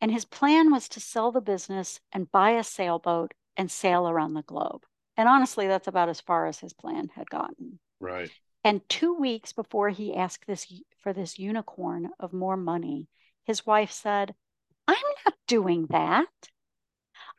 And 0.00 0.10
his 0.10 0.24
plan 0.24 0.70
was 0.70 0.88
to 0.90 1.00
sell 1.00 1.32
the 1.32 1.40
business 1.40 2.00
and 2.12 2.30
buy 2.30 2.50
a 2.50 2.64
sailboat 2.64 3.34
and 3.56 3.70
sail 3.70 4.08
around 4.08 4.34
the 4.34 4.42
globe. 4.42 4.82
And 5.16 5.28
honestly, 5.28 5.66
that's 5.68 5.88
about 5.88 6.08
as 6.08 6.20
far 6.20 6.46
as 6.46 6.58
his 6.58 6.72
plan 6.72 7.10
had 7.14 7.30
gotten. 7.30 7.78
Right. 8.00 8.30
And 8.64 8.86
two 8.88 9.14
weeks 9.14 9.52
before 9.52 9.90
he 9.90 10.16
asked 10.16 10.46
this 10.46 10.66
for 10.98 11.12
this 11.12 11.38
unicorn 11.38 12.10
of 12.18 12.32
more 12.32 12.56
money, 12.56 13.08
his 13.44 13.66
wife 13.66 13.92
said, 13.92 14.34
I'm 14.88 14.96
not 15.24 15.34
doing 15.46 15.86
that. 15.90 16.26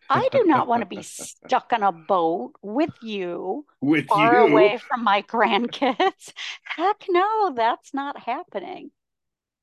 I 0.10 0.30
do 0.32 0.44
not 0.46 0.68
want 0.68 0.82
to 0.82 0.86
be 0.86 1.02
stuck 1.04 1.74
on 1.74 1.84
a 1.84 1.92
boat 1.92 2.54
with 2.62 2.92
you 3.02 3.66
with 3.82 4.08
far 4.08 4.48
you. 4.48 4.54
away 4.54 4.78
from 4.78 5.04
my 5.04 5.22
grandkids. 5.24 6.34
Heck 6.64 7.06
no, 7.10 7.54
that's 7.56 7.94
not 7.94 8.20
happening. 8.20 8.92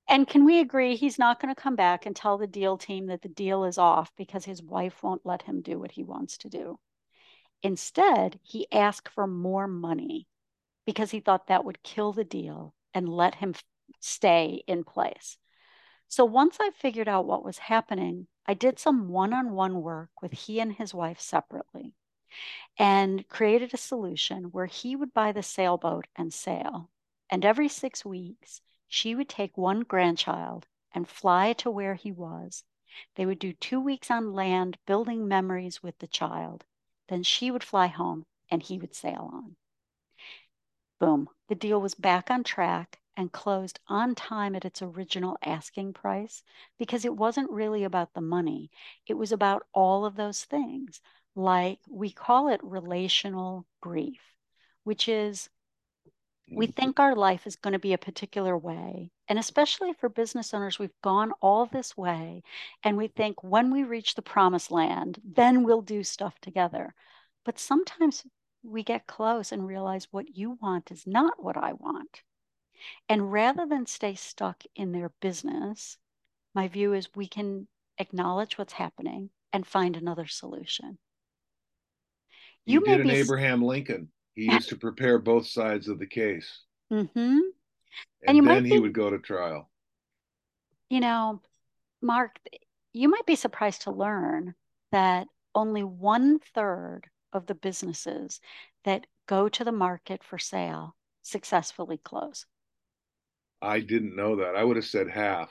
And 0.09 0.26
can 0.26 0.44
we 0.44 0.59
agree 0.59 0.96
he's 0.96 1.18
not 1.18 1.40
going 1.40 1.55
to 1.55 1.61
come 1.61 1.76
back 1.76 2.07
and 2.07 2.14
tell 2.14 2.37
the 2.37 2.46
deal 2.46 2.76
team 2.76 3.07
that 3.07 3.22
the 3.22 3.28
deal 3.28 3.64
is 3.64 3.78
off 3.78 4.11
because 4.16 4.44
his 4.44 4.62
wife 4.62 5.02
won't 5.02 5.24
let 5.24 5.42
him 5.42 5.62
do 5.62 5.78
what 5.78 5.92
he 5.92 6.02
wants 6.02 6.38
to 6.38 6.48
do? 6.48 6.78
Instead, 7.62 8.38
he 8.42 8.66
asked 8.72 9.09
for 9.09 9.26
more 9.26 9.68
money 9.68 10.26
because 10.85 11.12
he 11.12 11.20
thought 11.20 11.46
that 11.46 11.64
would 11.64 11.83
kill 11.83 12.12
the 12.12 12.24
deal 12.24 12.74
and 12.92 13.09
let 13.09 13.37
him 13.37 13.55
stay 14.00 14.64
in 14.66 14.83
place. 14.83 15.38
So 16.09 16.24
once 16.24 16.59
I 16.61 16.70
figured 16.70 17.09
out 17.09 17.26
what 17.26 17.44
was 17.44 17.59
happening, 17.59 18.26
I 18.46 18.55
did 18.55 18.78
some 18.78 19.09
one 19.09 19.33
on 19.33 19.52
one 19.52 19.83
work 19.83 20.11
with 20.20 20.33
he 20.33 20.61
and 20.61 20.72
his 20.72 20.92
wife 20.92 21.20
separately 21.20 21.94
and 22.78 23.28
created 23.28 23.72
a 23.72 23.78
solution 23.78 24.44
where 24.44 24.66
he 24.66 24.96
would 24.96 25.12
buy 25.12 25.33
the 25.33 25.42
sailboat 25.42 26.07
and 26.16 26.33
sail. 26.33 26.90
And 27.31 27.44
every 27.44 27.68
six 27.68 28.05
weeks, 28.05 28.61
she 28.88 29.14
would 29.14 29.28
take 29.28 29.57
one 29.57 29.81
grandchild 29.81 30.66
and 30.92 31.09
fly 31.09 31.52
to 31.55 31.70
where 31.70 31.94
he 31.94 32.12
was. 32.12 32.64
They 33.14 33.26
would 33.26 33.38
do 33.38 33.52
two 33.52 33.81
weeks 33.81 34.11
on 34.11 34.33
land 34.33 34.78
building 34.87 35.28
memories 35.28 35.83
with 35.83 35.98
the 35.98 36.07
child. 36.07 36.64
Then 37.09 37.22
she 37.22 37.50
would 37.50 37.64
fly 37.64 37.87
home 37.87 38.26
and 38.50 38.62
he 38.62 38.78
would 38.78 38.94
sail 38.94 39.31
on. 39.33 39.57
Boom, 40.98 41.28
the 41.48 41.55
deal 41.55 41.81
was 41.81 41.94
back 41.94 42.31
on 42.31 42.44
track 42.44 43.01
and 43.16 43.33
closed 43.33 43.81
on 43.88 44.14
time 44.14 44.55
at 44.55 44.64
its 44.64 44.83
original 44.83 45.37
asking 45.44 45.92
price 45.92 46.42
because 46.79 47.05
it 47.05 47.16
wasn't 47.16 47.51
really 47.51 47.85
about 47.85 48.14
the 48.14 48.20
money. 48.20 48.70
It 49.07 49.14
was 49.14 49.33
about 49.33 49.66
all 49.72 50.05
of 50.05 50.16
those 50.16 50.44
things. 50.44 51.01
Like 51.35 51.81
we 51.88 52.11
call 52.12 52.48
it 52.48 52.61
relational 52.62 53.66
grief, 53.81 54.20
which 54.85 55.09
is 55.09 55.48
we 56.55 56.66
Mm-hmm. 56.66 56.72
think 56.72 56.98
our 57.01 57.14
life 57.16 57.46
is 57.46 57.57
going 57.57 57.72
to 57.72 57.79
be 57.79 57.92
a 57.92 57.98
particular 57.98 58.57
way. 58.57 59.11
And 59.29 59.38
especially 59.38 59.92
for 59.92 60.09
business 60.09 60.55
owners, 60.55 60.79
we've 60.79 61.01
gone 61.03 61.33
all 61.40 61.66
this 61.66 61.96
way. 61.96 62.42
And 62.83 62.96
we 62.96 63.09
think 63.09 63.42
when 63.42 63.70
we 63.70 63.85
reach 63.85 64.14
the 64.14 64.22
promised 64.22 64.70
land, 64.70 65.20
then 65.25 65.62
we'll 65.64 65.83
do 65.83 66.03
stuff 66.05 66.38
together. 66.40 66.94
But 67.44 67.59
sometimes 67.59 68.25
we 68.62 68.83
get 68.83 69.07
close 69.07 69.53
and 69.53 69.66
realize 69.66 70.09
what 70.11 70.37
you 70.37 70.59
want 70.62 70.90
is 70.92 71.07
not 71.07 71.42
what 71.42 71.57
I 71.57 71.72
want. 71.75 72.22
And 73.09 73.33
rather 73.33 73.66
than 73.66 73.87
stay 73.87 74.14
stuck 74.14 74.64
in 74.75 74.92
their 74.92 75.11
business, 75.21 75.99
my 76.55 76.68
view 76.68 76.92
is 76.92 77.09
we 77.14 77.27
can 77.29 77.68
acknowledge 77.99 78.59
what's 78.59 78.73
happening 78.75 79.31
and 79.53 79.66
find 79.66 79.97
another 79.97 80.27
solution. 80.27 80.99
You, 82.64 82.81
You 82.81 82.87
may 82.87 82.92
did 82.92 83.01
an 83.07 83.09
be 83.09 83.16
Abraham 83.16 83.62
Lincoln. 83.62 84.11
He 84.35 84.45
used 84.45 84.68
to 84.71 84.77
prepare 84.77 85.18
both 85.18 85.47
sides 85.47 85.88
of 85.88 85.99
the 85.99 86.07
case. 86.07 86.64
Mhm. 86.90 87.40
And, 88.27 88.37
you 88.37 88.42
might 88.42 88.55
then 88.55 88.64
he 88.64 88.79
would 88.79 88.95
go 88.95 89.11
to 89.11 89.18
trial. 89.18 89.71
You 90.88 91.01
know, 91.01 91.42
Mark, 92.01 92.38
you 92.92 93.09
might 93.09 93.27
be 93.27 93.37
surprised 93.37 93.83
to 93.83 93.90
learn 93.90 94.55
that 94.90 95.29
only 95.55 95.83
one 95.83 96.38
third 96.38 97.11
of 97.33 97.47
the 97.47 97.55
businesses 97.55 98.40
that 98.85 99.07
go 99.27 99.49
to 99.49 99.64
the 99.64 99.73
market 99.73 100.23
for 100.23 100.38
sale 100.38 100.97
successfully 101.23 101.99
close. 101.99 102.47
I 103.62 103.81
didn't 103.81 104.16
know 104.16 104.37
that. 104.37 104.57
I 104.57 104.64
would 104.64 104.77
have 104.77 104.85
said 104.85 105.09
half. 105.09 105.51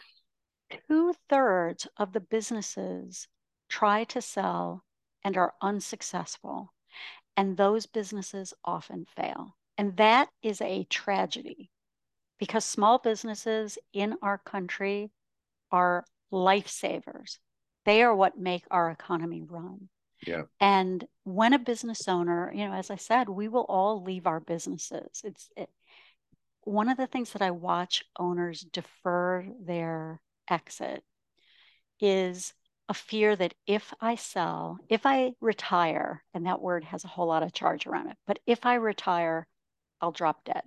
Two 0.88 1.14
thirds 1.30 1.88
of 1.98 2.12
the 2.12 2.20
businesses 2.20 3.28
try 3.70 4.04
to 4.06 4.22
sell 4.22 4.84
and 5.24 5.38
are 5.38 5.54
unsuccessful, 5.62 6.74
and 7.38 7.56
those 7.56 7.86
businesses 7.86 8.54
often 8.66 9.06
fail. 9.16 9.56
And 9.78 9.96
that 9.98 10.30
is 10.44 10.62
a 10.62 10.84
tragedy 10.86 11.72
because 12.38 12.66
small 12.66 12.98
businesses 12.98 13.78
in 13.94 14.16
our 14.22 14.38
country 14.38 15.12
are 15.72 16.04
lifesavers. 16.32 17.38
They 17.86 18.04
are 18.04 18.16
what 18.16 18.38
make 18.38 18.66
our 18.70 18.92
economy 18.92 19.42
run. 19.42 19.90
Yeah. 20.26 20.44
And 20.60 21.06
when 21.24 21.54
a 21.54 21.60
business 21.60 22.08
owner, 22.08 22.52
you 22.54 22.68
know, 22.68 22.74
as 22.74 22.92
I 22.92 22.96
said, 22.96 23.30
we 23.30 23.48
will 23.48 23.66
all 23.68 24.04
leave 24.04 24.28
our 24.28 24.40
businesses. 24.40 25.22
It's 25.24 25.50
it, 25.56 25.70
one 26.64 26.90
of 26.90 26.98
the 26.98 27.08
things 27.08 27.34
that 27.34 27.42
I 27.42 27.52
watch 27.52 28.04
owners 28.18 28.62
defer 28.62 29.46
their 29.60 30.22
exit 30.50 31.04
is 32.00 32.54
a 32.90 32.94
fear 32.94 33.36
that 33.36 33.54
if 33.66 33.94
I 34.02 34.16
sell, 34.16 34.78
if 34.90 35.06
I 35.06 35.34
retire, 35.40 36.24
and 36.34 36.46
that 36.46 36.62
word 36.62 36.84
has 36.84 37.04
a 37.04 37.08
whole 37.08 37.28
lot 37.28 37.44
of 37.44 37.54
charge 37.54 37.88
around 37.88 38.10
it, 38.10 38.18
but 38.28 38.40
if 38.46 38.66
I 38.66 38.76
retire, 38.76 39.48
I'll 40.02 40.12
drop 40.12 40.44
dead. 40.44 40.64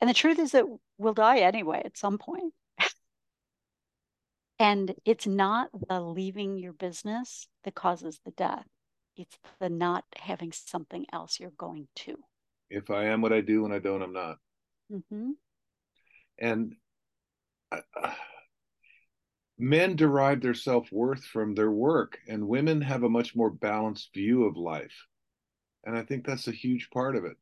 And 0.00 0.08
the 0.08 0.14
truth 0.14 0.38
is 0.38 0.52
that 0.52 0.64
we'll 0.96 1.14
die 1.14 1.38
anyway 1.38 1.82
at 1.84 1.98
some 1.98 2.18
point. 2.18 2.54
and 4.58 4.94
it's 5.04 5.26
not 5.26 5.68
the 5.88 6.00
leaving 6.00 6.58
your 6.58 6.72
business 6.72 7.48
that 7.64 7.74
causes 7.74 8.20
the 8.24 8.30
death, 8.30 8.66
it's 9.16 9.36
the 9.60 9.68
not 9.68 10.04
having 10.16 10.52
something 10.52 11.04
else 11.12 11.38
you're 11.38 11.50
going 11.50 11.88
to. 11.96 12.16
If 12.70 12.90
I 12.90 13.06
am 13.06 13.20
what 13.20 13.32
I 13.32 13.40
do, 13.40 13.62
when 13.62 13.72
I 13.72 13.78
don't, 13.78 14.02
I'm 14.02 14.12
not. 14.12 14.38
hmm 15.10 15.30
And 16.38 16.74
uh, 17.72 17.80
men 19.58 19.96
derive 19.96 20.40
their 20.40 20.54
self 20.54 20.90
worth 20.92 21.24
from 21.24 21.54
their 21.54 21.70
work, 21.70 22.18
and 22.28 22.48
women 22.48 22.80
have 22.80 23.02
a 23.02 23.08
much 23.08 23.34
more 23.34 23.50
balanced 23.50 24.14
view 24.14 24.44
of 24.44 24.56
life. 24.56 25.06
And 25.84 25.96
I 25.96 26.02
think 26.02 26.26
that's 26.26 26.48
a 26.48 26.52
huge 26.52 26.90
part 26.90 27.16
of 27.16 27.24
it. 27.24 27.36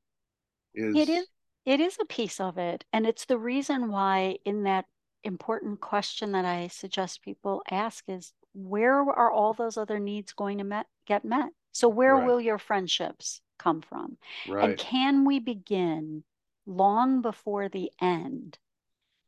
Is 0.74 0.96
It 0.96 1.08
is 1.08 1.26
it 1.64 1.80
is 1.80 1.98
a 2.00 2.06
piece 2.06 2.40
of 2.40 2.58
it. 2.58 2.84
And 2.92 3.06
it's 3.06 3.24
the 3.24 3.38
reason 3.38 3.90
why 3.90 4.38
in 4.44 4.62
that 4.62 4.86
important 5.24 5.80
question 5.80 6.32
that 6.32 6.44
I 6.44 6.68
suggest 6.68 7.22
people 7.22 7.62
ask 7.70 8.04
is 8.08 8.32
where 8.54 9.00
are 9.00 9.32
all 9.32 9.52
those 9.52 9.76
other 9.76 9.98
needs 9.98 10.32
going 10.32 10.58
to 10.58 10.64
met, 10.64 10.86
get 11.06 11.24
met? 11.24 11.50
So 11.78 11.88
where 11.88 12.14
Right. 12.14 12.26
will 12.26 12.40
your 12.40 12.58
friendships 12.58 13.40
come 13.58 13.82
from? 13.82 14.18
And 14.60 14.76
can 14.76 15.24
we 15.24 15.38
begin 15.40 16.24
long 16.66 17.22
before 17.22 17.68
the 17.68 17.92
end 18.00 18.58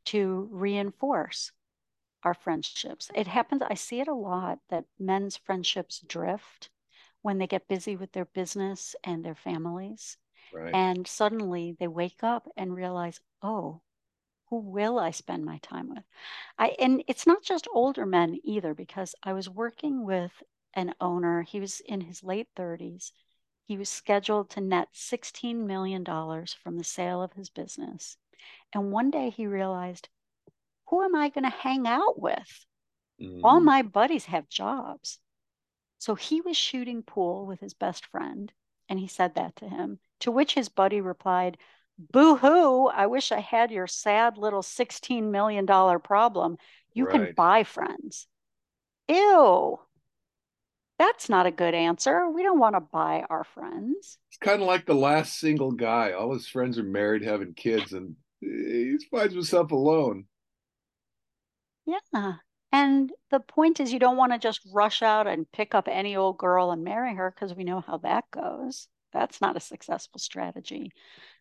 to 0.06 0.48
reinforce 0.50 1.52
our 2.24 2.34
friendships? 2.34 3.10
It 3.14 3.26
happens, 3.26 3.62
I 3.62 3.74
see 3.74 4.00
it 4.00 4.08
a 4.08 4.14
lot 4.14 4.60
that 4.70 4.84
men's 4.98 5.36
friendships 5.36 6.00
drift 6.00 6.70
when 7.22 7.38
they 7.38 7.46
get 7.46 7.68
busy 7.68 7.96
with 7.96 8.12
their 8.12 8.24
business 8.26 8.96
and 9.04 9.24
their 9.24 9.34
families. 9.34 10.16
Right. 10.52 10.74
And 10.74 11.06
suddenly 11.06 11.76
they 11.78 11.88
wake 11.88 12.22
up 12.22 12.48
and 12.56 12.74
realize, 12.74 13.20
oh, 13.42 13.82
who 14.50 14.58
will 14.58 14.98
I 14.98 15.10
spend 15.12 15.44
my 15.44 15.58
time 15.58 15.88
with? 15.90 16.04
I 16.58 16.76
and 16.78 17.04
it's 17.08 17.26
not 17.26 17.42
just 17.42 17.68
older 17.72 18.06
men 18.06 18.38
either, 18.44 18.74
because 18.74 19.14
I 19.22 19.32
was 19.34 19.48
working 19.50 20.04
with 20.04 20.32
an 20.74 20.94
owner, 21.00 21.42
he 21.42 21.60
was 21.60 21.80
in 21.80 22.02
his 22.02 22.22
late 22.24 22.48
30s. 22.56 23.12
He 23.66 23.76
was 23.76 23.88
scheduled 23.88 24.50
to 24.50 24.60
net 24.60 24.88
$16 24.94 25.66
million 25.66 26.04
from 26.04 26.78
the 26.78 26.84
sale 26.84 27.22
of 27.22 27.32
his 27.34 27.50
business. 27.50 28.16
And 28.72 28.92
one 28.92 29.10
day 29.10 29.30
he 29.30 29.46
realized, 29.46 30.08
who 30.88 31.02
am 31.02 31.14
I 31.14 31.28
going 31.30 31.44
to 31.44 31.50
hang 31.50 31.86
out 31.86 32.20
with? 32.20 32.66
All 33.42 33.60
Mm, 33.60 33.64
my 33.64 33.82
buddies 33.82 34.26
have 34.26 34.48
jobs. 34.48 35.18
So 35.98 36.14
he 36.14 36.40
was 36.40 36.56
shooting 36.56 37.02
pool 37.02 37.46
with 37.46 37.60
his 37.60 37.74
best 37.74 38.06
friend, 38.06 38.52
and 38.88 38.98
he 38.98 39.06
said 39.06 39.34
that 39.34 39.56
to 39.56 39.68
him, 39.68 40.00
to 40.20 40.30
which 40.30 40.54
his 40.54 40.68
buddy 40.68 41.00
replied, 41.00 41.58
boo 41.98 42.36
hoo, 42.36 42.88
I 42.88 43.06
wish 43.06 43.32
I 43.32 43.40
had 43.40 43.70
your 43.70 43.86
sad 43.86 44.38
little 44.38 44.62
$16 44.62 45.30
million 45.30 45.66
problem. 45.66 46.58
You 46.94 47.06
right. 47.06 47.10
can 47.12 47.34
buy 47.34 47.64
friends. 47.64 48.26
Ew. 49.08 49.80
That's 50.98 51.28
not 51.28 51.46
a 51.46 51.52
good 51.52 51.74
answer. 51.74 52.28
We 52.28 52.42
don't 52.42 52.58
want 52.58 52.74
to 52.74 52.80
buy 52.80 53.24
our 53.30 53.44
friends. 53.44 54.18
It's 54.30 54.38
kind 54.40 54.60
of 54.60 54.66
like 54.66 54.84
the 54.84 54.94
last 54.94 55.38
single 55.38 55.70
guy. 55.70 56.12
All 56.12 56.32
his 56.32 56.48
friends 56.48 56.78
are 56.78 56.82
married, 56.82 57.22
having 57.22 57.54
kids, 57.54 57.92
and 57.92 58.16
eh, 58.42 58.46
he 58.46 58.98
finds 59.10 59.34
himself 59.34 59.70
alone. 59.70 60.24
Yeah. 61.86 62.34
And 62.72 63.12
the 63.30 63.40
point 63.40 63.80
is, 63.80 63.92
you 63.92 63.98
don't 63.98 64.16
want 64.16 64.32
to 64.32 64.38
just 64.38 64.60
rush 64.74 65.00
out 65.00 65.26
and 65.26 65.50
pick 65.52 65.74
up 65.74 65.88
any 65.88 66.16
old 66.16 66.36
girl 66.36 66.70
and 66.70 66.84
marry 66.84 67.14
her 67.14 67.30
because 67.30 67.54
we 67.54 67.64
know 67.64 67.80
how 67.80 67.98
that 67.98 68.24
goes. 68.30 68.88
That's 69.12 69.40
not 69.40 69.56
a 69.56 69.60
successful 69.60 70.18
strategy. 70.18 70.92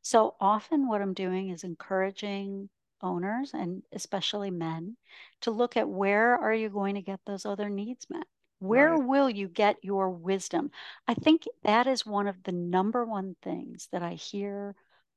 So 0.01 0.35
often, 0.39 0.87
what 0.87 1.01
I'm 1.01 1.13
doing 1.13 1.49
is 1.49 1.63
encouraging 1.63 2.69
owners 3.01 3.53
and 3.53 3.83
especially 3.91 4.51
men 4.51 4.97
to 5.41 5.51
look 5.51 5.77
at 5.77 5.89
where 5.89 6.35
are 6.35 6.53
you 6.53 6.69
going 6.69 6.95
to 6.95 7.01
get 7.01 7.19
those 7.25 7.45
other 7.45 7.69
needs 7.69 8.07
met? 8.09 8.25
Where 8.59 8.91
right. 8.91 9.03
will 9.07 9.29
you 9.29 9.47
get 9.47 9.83
your 9.83 10.09
wisdom? 10.09 10.71
I 11.07 11.13
think 11.13 11.43
that 11.63 11.87
is 11.87 12.05
one 12.05 12.27
of 12.27 12.41
the 12.43 12.51
number 12.51 13.05
one 13.05 13.35
things 13.41 13.87
that 13.91 14.01
I 14.03 14.13
hear 14.13 14.75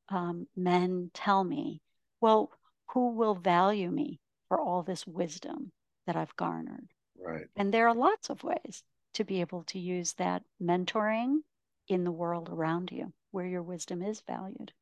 um, 0.09 0.47
men 0.57 1.11
tell 1.15 1.43
me. 1.45 1.81
Well, 2.21 2.51
who 2.89 3.13
will 3.13 3.35
value 3.35 3.91
me 3.91 4.21
for 4.49 4.61
all 4.61 4.83
this 4.83 5.07
wisdom? 5.07 5.73
that 6.11 6.17
I've 6.17 6.35
garnered. 6.35 6.89
Right. 7.25 7.47
And 7.55 7.73
there 7.73 7.87
are 7.87 7.95
lots 7.95 8.31
of 8.31 8.43
ways 8.43 8.83
to 9.15 9.23
be 9.23 9.41
able 9.41 9.63
to 9.65 9.79
use 9.79 10.15
that 10.15 10.43
mentoring 10.61 11.39
in 11.87 12.03
the 12.03 12.11
world 12.11 12.49
around 12.51 12.91
you 12.91 13.13
where 13.31 13.47
your 13.47 13.63
wisdom 13.63 14.03
is 14.03 14.21
valued. 14.27 14.73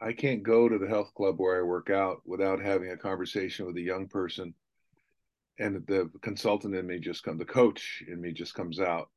I 0.00 0.12
can't 0.12 0.42
go 0.42 0.68
to 0.68 0.76
the 0.76 0.88
health 0.88 1.14
club 1.14 1.38
where 1.38 1.60
I 1.60 1.62
work 1.62 1.88
out 1.88 2.20
without 2.26 2.60
having 2.60 2.90
a 2.90 2.96
conversation 2.96 3.64
with 3.64 3.76
a 3.76 3.80
young 3.80 4.08
person. 4.08 4.54
And 5.58 5.86
the 5.86 6.10
consultant 6.22 6.74
in 6.74 6.86
me 6.86 6.98
just 6.98 7.22
comes, 7.22 7.38
the 7.38 7.44
coach 7.44 8.02
in 8.06 8.20
me 8.20 8.32
just 8.32 8.54
comes 8.54 8.78
out. 8.78 9.08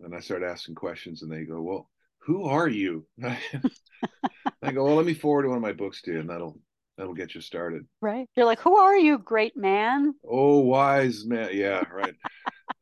And 0.00 0.14
I 0.14 0.20
start 0.20 0.42
asking 0.42 0.74
questions, 0.74 1.22
and 1.22 1.30
they 1.30 1.44
go, 1.44 1.60
Well, 1.60 1.90
who 2.18 2.44
are 2.44 2.68
you? 2.68 3.06
I 3.24 4.72
go, 4.72 4.84
Well, 4.84 4.96
let 4.96 5.06
me 5.06 5.14
forward 5.14 5.46
one 5.46 5.56
of 5.56 5.62
my 5.62 5.72
books 5.72 6.02
to 6.02 6.12
you, 6.12 6.20
and 6.20 6.30
that'll 6.30 6.58
that'll 6.96 7.14
get 7.14 7.34
you 7.34 7.40
started. 7.40 7.84
Right. 8.00 8.28
You're 8.36 8.46
like, 8.46 8.60
who 8.60 8.76
are 8.76 8.96
you, 8.96 9.18
great 9.18 9.56
man? 9.56 10.14
Oh, 10.28 10.60
wise 10.60 11.24
man. 11.24 11.50
Yeah, 11.52 11.82
right. 11.92 12.14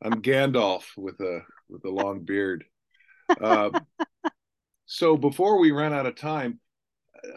I'm 0.01 0.21
Gandalf 0.21 0.83
with 0.97 1.19
a 1.19 1.41
with 1.69 1.85
a 1.85 1.89
long 1.89 2.23
beard. 2.23 2.63
Uh, 3.39 3.79
so 4.85 5.15
before 5.15 5.59
we 5.59 5.71
run 5.71 5.93
out 5.93 6.05
of 6.05 6.15
time, 6.15 6.59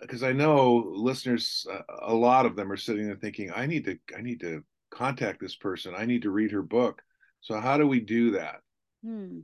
because 0.01 0.23
uh, 0.23 0.29
I 0.29 0.33
know 0.33 0.93
listeners, 0.95 1.67
uh, 1.71 1.83
a 2.03 2.15
lot 2.15 2.47
of 2.47 2.57
them 2.57 2.73
are 2.73 2.77
sitting 2.77 3.07
there 3.07 3.17
thinking, 3.17 3.53
I 3.55 3.67
need 3.67 3.85
to, 3.85 3.99
I 4.17 4.23
need 4.23 4.41
to 4.41 4.65
contact 4.95 5.41
this 5.41 5.57
person. 5.57 5.95
I 5.97 6.07
need 6.07 6.23
to 6.23 6.31
read 6.31 6.53
her 6.53 6.63
book. 6.63 7.03
So 7.41 7.61
how 7.61 7.77
do 7.77 7.87
we 7.87 8.01
do 8.01 8.31
that? 8.33 8.63
Hmm. 9.05 9.41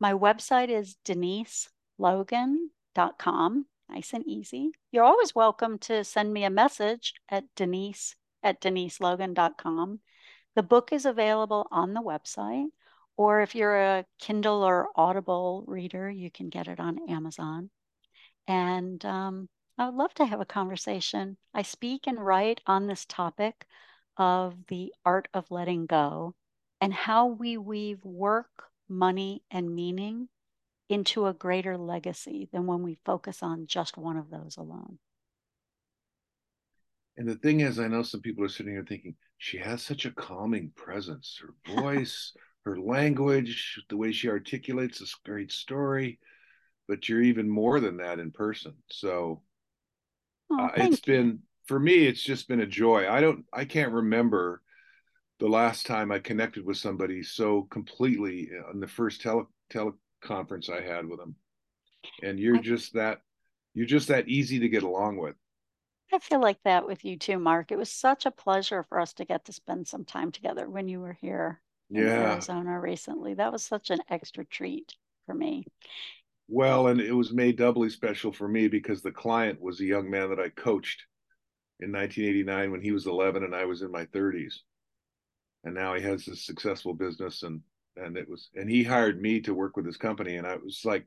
My 0.00 0.12
website 0.12 0.68
is 0.68 0.96
deniselogan.com 1.04 3.66
nice 3.88 4.12
and 4.12 4.26
easy. 4.26 4.72
You're 4.92 5.04
always 5.04 5.34
welcome 5.34 5.78
to 5.80 6.04
send 6.04 6.32
me 6.32 6.44
a 6.44 6.50
message 6.50 7.14
at 7.28 7.44
denise 7.54 8.16
at 8.42 8.60
deniselogan.com. 8.60 10.00
The 10.54 10.62
book 10.62 10.92
is 10.92 11.06
available 11.06 11.66
on 11.70 11.94
the 11.94 12.02
website, 12.02 12.68
or 13.16 13.40
if 13.40 13.54
you're 13.54 13.76
a 13.76 14.04
Kindle 14.18 14.62
or 14.62 14.88
Audible 14.96 15.64
reader, 15.66 16.10
you 16.10 16.30
can 16.30 16.48
get 16.48 16.68
it 16.68 16.80
on 16.80 17.08
Amazon. 17.08 17.70
And 18.46 19.04
um, 19.04 19.48
I 19.78 19.86
would 19.86 19.94
love 19.94 20.14
to 20.14 20.26
have 20.26 20.40
a 20.40 20.46
conversation. 20.46 21.36
I 21.52 21.62
speak 21.62 22.06
and 22.06 22.24
write 22.24 22.60
on 22.66 22.86
this 22.86 23.04
topic 23.06 23.66
of 24.16 24.54
the 24.68 24.92
art 25.04 25.28
of 25.34 25.50
letting 25.50 25.86
go 25.86 26.34
and 26.80 26.92
how 26.92 27.26
we 27.26 27.56
weave 27.56 28.04
work, 28.04 28.64
money, 28.88 29.42
and 29.50 29.74
meaning 29.74 30.28
into 30.88 31.26
a 31.26 31.32
greater 31.32 31.76
legacy 31.78 32.48
than 32.52 32.66
when 32.66 32.82
we 32.82 32.98
focus 33.04 33.42
on 33.42 33.66
just 33.66 33.96
one 33.96 34.16
of 34.16 34.30
those 34.30 34.56
alone. 34.56 34.98
And 37.16 37.28
the 37.28 37.36
thing 37.36 37.60
is, 37.60 37.78
I 37.78 37.88
know 37.88 38.02
some 38.02 38.20
people 38.20 38.44
are 38.44 38.48
sitting 38.48 38.72
here 38.72 38.84
thinking, 38.86 39.14
she 39.38 39.58
has 39.58 39.82
such 39.82 40.04
a 40.04 40.10
calming 40.10 40.72
presence. 40.74 41.40
Her 41.40 41.80
voice, 41.80 42.32
her 42.64 42.78
language, 42.78 43.80
the 43.88 43.96
way 43.96 44.12
she 44.12 44.28
articulates 44.28 44.98
this 44.98 45.14
great 45.24 45.52
story. 45.52 46.18
But 46.88 47.08
you're 47.08 47.22
even 47.22 47.48
more 47.48 47.80
than 47.80 47.98
that 47.98 48.18
in 48.18 48.30
person. 48.30 48.74
So 48.90 49.42
oh, 50.50 50.64
uh, 50.64 50.70
it's 50.76 51.06
you. 51.06 51.12
been, 51.14 51.38
for 51.66 51.78
me, 51.78 52.06
it's 52.06 52.22
just 52.22 52.48
been 52.48 52.60
a 52.60 52.66
joy. 52.66 53.10
I 53.10 53.20
don't, 53.20 53.44
I 53.52 53.64
can't 53.64 53.92
remember 53.92 54.62
the 55.40 55.48
last 55.48 55.86
time 55.86 56.12
I 56.12 56.18
connected 56.18 56.64
with 56.64 56.76
somebody 56.76 57.22
so 57.22 57.62
completely 57.70 58.50
on 58.68 58.80
the 58.80 58.86
first 58.86 59.20
tele, 59.20 59.46
tele 59.70 59.92
conference 60.22 60.68
I 60.68 60.80
had 60.80 61.06
with 61.06 61.18
them. 61.18 61.36
And 62.22 62.38
you're 62.38 62.56
I, 62.56 62.60
just 62.60 62.94
that 62.94 63.20
you're 63.74 63.86
just 63.86 64.08
that 64.08 64.28
easy 64.28 64.60
to 64.60 64.68
get 64.68 64.82
along 64.82 65.16
with. 65.16 65.34
I 66.12 66.18
feel 66.20 66.40
like 66.40 66.58
that 66.64 66.86
with 66.86 67.04
you 67.04 67.18
too, 67.18 67.38
Mark. 67.38 67.72
It 67.72 67.78
was 67.78 67.90
such 67.90 68.24
a 68.24 68.30
pleasure 68.30 68.84
for 68.84 69.00
us 69.00 69.14
to 69.14 69.24
get 69.24 69.46
to 69.46 69.52
spend 69.52 69.88
some 69.88 70.04
time 70.04 70.30
together 70.30 70.68
when 70.68 70.86
you 70.86 71.00
were 71.00 71.16
here 71.20 71.60
in 71.90 72.02
yeah. 72.06 72.32
Arizona 72.32 72.78
recently. 72.78 73.34
That 73.34 73.52
was 73.52 73.64
such 73.64 73.90
an 73.90 74.00
extra 74.08 74.44
treat 74.44 74.94
for 75.26 75.34
me. 75.34 75.64
Well, 76.46 76.88
and 76.88 77.00
it 77.00 77.12
was 77.12 77.32
made 77.32 77.56
doubly 77.56 77.90
special 77.90 78.32
for 78.32 78.46
me 78.46 78.68
because 78.68 79.02
the 79.02 79.10
client 79.10 79.60
was 79.60 79.80
a 79.80 79.86
young 79.86 80.10
man 80.10 80.28
that 80.28 80.38
I 80.38 80.50
coached 80.50 81.02
in 81.80 81.92
1989 81.92 82.70
when 82.70 82.80
he 82.80 82.92
was 82.92 83.06
11 83.06 83.42
and 83.44 83.54
I 83.54 83.64
was 83.64 83.82
in 83.82 83.90
my 83.90 84.06
30s. 84.06 84.54
And 85.64 85.74
now 85.74 85.94
he 85.94 86.02
has 86.02 86.24
this 86.24 86.44
successful 86.44 86.94
business 86.94 87.42
and 87.42 87.60
and 87.96 88.16
it 88.16 88.28
was 88.28 88.50
and 88.54 88.68
he 88.68 88.82
hired 88.82 89.22
me 89.22 89.40
to 89.40 89.54
work 89.54 89.76
with 89.76 89.86
his 89.86 89.96
company 89.96 90.34
and 90.34 90.48
i 90.48 90.56
was 90.56 90.80
like 90.84 91.06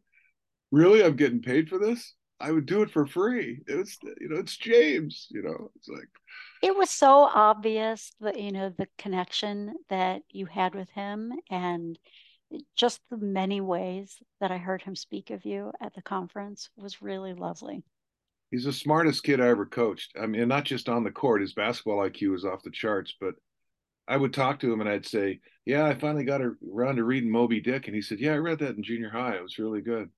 really? 0.71 1.03
I'm 1.03 1.15
getting 1.15 1.41
paid 1.41 1.69
for 1.69 1.79
this? 1.79 2.13
I 2.39 2.51
would 2.51 2.65
do 2.65 2.81
it 2.81 2.91
for 2.91 3.05
free. 3.05 3.61
It 3.67 3.75
was 3.75 3.97
you 4.19 4.29
know 4.29 4.37
it's 4.37 4.57
james 4.57 5.27
you 5.29 5.41
know 5.41 5.71
it's 5.75 5.87
like 5.87 6.09
it 6.61 6.75
was 6.75 6.89
so 6.89 7.29
obvious 7.33 8.13
that 8.21 8.39
you 8.39 8.51
know 8.51 8.69
the 8.69 8.87
connection 8.97 9.75
that 9.89 10.21
you 10.29 10.45
had 10.45 10.75
with 10.75 10.89
him 10.91 11.33
and 11.49 11.97
just 12.75 13.01
the 13.09 13.17
many 13.17 13.59
ways 13.59 14.17
that 14.39 14.51
i 14.51 14.57
heard 14.57 14.81
him 14.81 14.95
speak 14.95 15.29
of 15.31 15.45
you 15.45 15.71
at 15.81 15.93
the 15.95 16.01
conference 16.01 16.69
was 16.77 17.01
really 17.01 17.33
lovely 17.33 17.83
he's 18.51 18.65
the 18.65 18.73
smartest 18.73 19.23
kid 19.23 19.41
i 19.41 19.47
ever 19.47 19.65
coached 19.65 20.13
i 20.21 20.25
mean 20.25 20.47
not 20.47 20.65
just 20.65 20.89
on 20.89 21.03
the 21.03 21.11
court 21.11 21.41
his 21.41 21.53
basketball 21.53 21.99
iq 22.09 22.35
is 22.35 22.45
off 22.45 22.63
the 22.63 22.71
charts 22.71 23.13
but 23.19 23.35
I 24.07 24.17
would 24.17 24.33
talk 24.33 24.59
to 24.61 24.71
him 24.71 24.79
and 24.81 24.89
I'd 24.89 25.05
say, 25.05 25.41
"Yeah, 25.65 25.85
I 25.85 25.93
finally 25.93 26.23
got 26.23 26.41
around 26.41 26.95
to 26.95 27.03
reading 27.03 27.29
Moby 27.29 27.59
Dick," 27.59 27.87
and 27.87 27.95
he 27.95 28.01
said, 28.01 28.19
"Yeah, 28.19 28.33
I 28.33 28.37
read 28.37 28.59
that 28.59 28.75
in 28.75 28.83
junior 28.83 29.09
high. 29.09 29.35
It 29.35 29.43
was 29.43 29.59
really 29.59 29.81
good." 29.81 30.09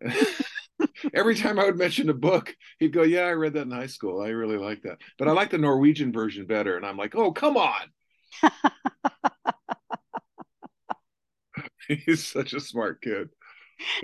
Every 1.14 1.34
time 1.34 1.58
I 1.58 1.64
would 1.64 1.78
mention 1.78 2.08
a 2.10 2.14
book, 2.14 2.54
he'd 2.78 2.92
go, 2.92 3.02
"Yeah, 3.02 3.22
I 3.22 3.32
read 3.32 3.54
that 3.54 3.62
in 3.62 3.70
high 3.70 3.86
school. 3.86 4.20
I 4.20 4.28
really 4.28 4.56
like 4.58 4.82
that, 4.82 4.98
but 5.18 5.28
I 5.28 5.32
like 5.32 5.50
the 5.50 5.58
Norwegian 5.58 6.12
version 6.12 6.46
better." 6.46 6.76
And 6.76 6.86
I'm 6.86 6.96
like, 6.96 7.14
"Oh, 7.14 7.32
come 7.32 7.56
on!" 7.56 7.90
He's 11.88 12.24
such 12.24 12.52
a 12.52 12.60
smart 12.60 13.02
kid. 13.02 13.30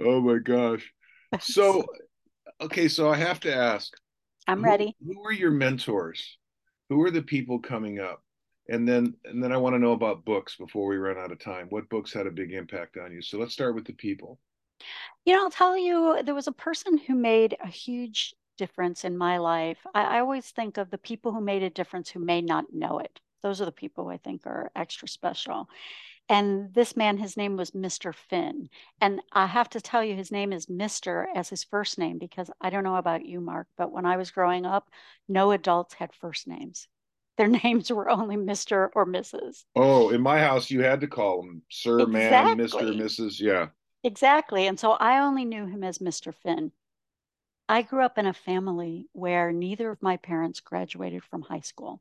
Oh 0.02 0.20
my 0.20 0.38
gosh. 0.38 0.92
So, 1.40 1.84
okay, 2.60 2.88
so 2.88 3.10
I 3.10 3.16
have 3.16 3.40
to 3.40 3.54
ask. 3.54 3.92
I'm 4.46 4.64
ready. 4.64 4.96
Who, 5.04 5.14
who 5.14 5.22
are 5.26 5.32
your 5.32 5.50
mentors? 5.50 6.38
Who 6.88 7.02
are 7.02 7.10
the 7.10 7.22
people 7.22 7.58
coming 7.60 8.00
up? 8.00 8.22
and 8.70 8.88
then 8.88 9.14
and 9.24 9.42
then 9.42 9.52
I 9.52 9.56
want 9.56 9.74
to 9.74 9.78
know 9.78 9.92
about 9.92 10.24
books 10.24 10.56
before 10.56 10.86
we 10.86 10.96
run 10.96 11.18
out 11.18 11.32
of 11.32 11.38
time. 11.38 11.66
What 11.68 11.88
books 11.88 12.12
had 12.12 12.26
a 12.26 12.30
big 12.30 12.52
impact 12.52 12.96
on 12.96 13.12
you? 13.12 13.20
So 13.20 13.36
let's 13.36 13.52
start 13.52 13.74
with 13.74 13.84
the 13.84 13.92
people. 13.92 14.38
You 15.24 15.34
know, 15.34 15.42
I'll 15.42 15.50
tell 15.50 15.76
you, 15.76 16.22
there 16.24 16.34
was 16.34 16.46
a 16.46 16.52
person 16.52 16.96
who 16.96 17.14
made 17.14 17.56
a 17.62 17.66
huge 17.66 18.34
difference 18.56 19.04
in 19.04 19.16
my 19.16 19.38
life. 19.38 19.78
I, 19.94 20.02
I 20.16 20.20
always 20.20 20.50
think 20.50 20.78
of 20.78 20.90
the 20.90 20.98
people 20.98 21.32
who 21.32 21.40
made 21.40 21.62
a 21.62 21.70
difference 21.70 22.08
who 22.08 22.20
may 22.20 22.40
not 22.40 22.72
know 22.72 22.98
it. 22.98 23.20
Those 23.42 23.60
are 23.60 23.66
the 23.66 23.72
people 23.72 24.08
I 24.08 24.18
think 24.18 24.46
are 24.46 24.70
extra 24.76 25.08
special. 25.08 25.68
And 26.30 26.72
this 26.74 26.96
man, 26.96 27.18
his 27.18 27.36
name 27.36 27.56
was 27.56 27.72
Mr. 27.72 28.14
Finn. 28.14 28.70
And 29.00 29.20
I 29.32 29.46
have 29.46 29.68
to 29.70 29.80
tell 29.80 30.04
you, 30.04 30.14
his 30.14 30.30
name 30.30 30.52
is 30.52 30.66
Mr. 30.66 31.26
as 31.34 31.48
his 31.48 31.64
first 31.64 31.98
name 31.98 32.18
because 32.18 32.48
I 32.60 32.70
don't 32.70 32.84
know 32.84 32.94
about 32.94 33.26
you, 33.26 33.40
Mark, 33.40 33.66
but 33.76 33.90
when 33.90 34.06
I 34.06 34.16
was 34.16 34.30
growing 34.30 34.64
up, 34.64 34.90
no 35.28 35.50
adults 35.50 35.94
had 35.94 36.14
first 36.14 36.46
names. 36.46 36.86
Their 37.36 37.48
names 37.64 37.90
were 37.90 38.08
only 38.08 38.36
Mr. 38.36 38.90
or 38.94 39.04
Mrs. 39.04 39.64
Oh, 39.74 40.10
in 40.10 40.20
my 40.20 40.38
house, 40.38 40.70
you 40.70 40.82
had 40.82 41.00
to 41.00 41.08
call 41.08 41.42
them 41.42 41.62
Sir, 41.68 41.98
exactly. 41.98 42.54
Man, 42.54 42.58
Mr., 42.58 42.96
Mrs. 42.96 43.40
Yeah. 43.40 43.66
Exactly. 44.04 44.68
And 44.68 44.78
so 44.78 44.92
I 44.92 45.18
only 45.18 45.44
knew 45.44 45.66
him 45.66 45.82
as 45.82 45.98
Mr. 45.98 46.32
Finn. 46.32 46.70
I 47.68 47.82
grew 47.82 48.04
up 48.04 48.18
in 48.18 48.26
a 48.26 48.32
family 48.32 49.08
where 49.12 49.50
neither 49.50 49.90
of 49.90 50.00
my 50.00 50.16
parents 50.16 50.60
graduated 50.60 51.24
from 51.24 51.42
high 51.42 51.60
school. 51.60 52.00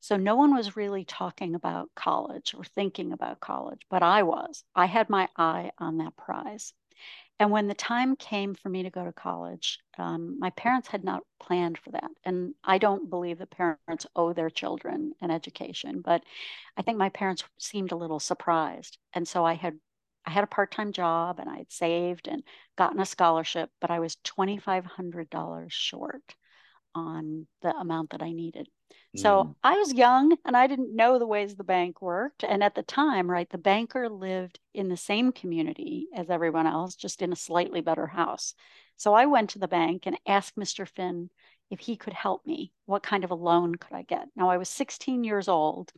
So 0.00 0.16
no 0.16 0.36
one 0.36 0.54
was 0.54 0.76
really 0.76 1.04
talking 1.04 1.54
about 1.54 1.90
college 1.94 2.54
or 2.54 2.64
thinking 2.64 3.12
about 3.12 3.40
college, 3.40 3.82
but 3.90 4.02
I 4.02 4.22
was. 4.24 4.64
I 4.74 4.86
had 4.86 5.08
my 5.10 5.28
eye 5.36 5.70
on 5.78 5.98
that 5.98 6.16
prize. 6.16 6.72
And 7.40 7.50
when 7.50 7.68
the 7.68 7.74
time 7.74 8.16
came 8.16 8.54
for 8.54 8.68
me 8.68 8.82
to 8.84 8.90
go 8.90 9.04
to 9.04 9.12
college, 9.12 9.80
um, 9.98 10.38
my 10.38 10.50
parents 10.50 10.88
had 10.88 11.04
not 11.04 11.24
planned 11.40 11.78
for 11.78 11.90
that. 11.92 12.10
And 12.24 12.54
I 12.64 12.78
don't 12.78 13.10
believe 13.10 13.38
that 13.38 13.50
parents 13.50 14.06
owe 14.16 14.32
their 14.32 14.50
children 14.50 15.14
an 15.20 15.30
education, 15.30 16.00
but 16.00 16.22
I 16.76 16.82
think 16.82 16.98
my 16.98 17.10
parents 17.10 17.44
seemed 17.58 17.92
a 17.92 17.96
little 17.96 18.20
surprised. 18.20 18.98
And 19.12 19.26
so 19.28 19.44
I 19.44 19.54
had 19.54 19.78
I 20.26 20.30
had 20.30 20.44
a 20.44 20.48
part-time 20.48 20.92
job 20.92 21.40
and 21.40 21.48
I 21.50 21.58
had 21.58 21.72
saved 21.72 22.28
and 22.28 22.42
gotten 22.76 23.00
a 23.00 23.06
scholarship, 23.06 23.70
but 23.80 23.90
I 23.90 23.98
was 24.00 24.16
$2,500 24.16 25.72
short 25.72 26.34
on 26.94 27.46
the 27.62 27.74
amount 27.76 28.10
that 28.10 28.22
I 28.22 28.32
needed. 28.32 28.68
So 29.18 29.44
mm. 29.44 29.54
I 29.62 29.76
was 29.76 29.92
young 29.92 30.36
and 30.44 30.56
I 30.56 30.66
didn't 30.66 30.94
know 30.94 31.18
the 31.18 31.26
ways 31.26 31.56
the 31.56 31.64
bank 31.64 32.00
worked. 32.00 32.44
And 32.44 32.62
at 32.62 32.74
the 32.74 32.82
time, 32.82 33.30
right, 33.30 33.48
the 33.50 33.58
banker 33.58 34.08
lived 34.08 34.60
in 34.74 34.88
the 34.88 34.96
same 34.96 35.32
community 35.32 36.06
as 36.14 36.30
everyone 36.30 36.66
else, 36.66 36.94
just 36.94 37.22
in 37.22 37.32
a 37.32 37.36
slightly 37.36 37.80
better 37.80 38.06
house. 38.06 38.54
So 38.96 39.14
I 39.14 39.26
went 39.26 39.50
to 39.50 39.58
the 39.58 39.68
bank 39.68 40.04
and 40.06 40.18
asked 40.26 40.56
Mr. 40.56 40.88
Finn 40.88 41.30
if 41.70 41.80
he 41.80 41.96
could 41.96 42.14
help 42.14 42.46
me. 42.46 42.72
What 42.86 43.02
kind 43.02 43.24
of 43.24 43.30
a 43.30 43.36
loan 43.36 43.74
could 43.74 43.94
I 43.94 44.02
get? 44.02 44.28
Now 44.36 44.50
I 44.50 44.56
was 44.56 44.68
16 44.68 45.24
years 45.24 45.48
old 45.48 45.92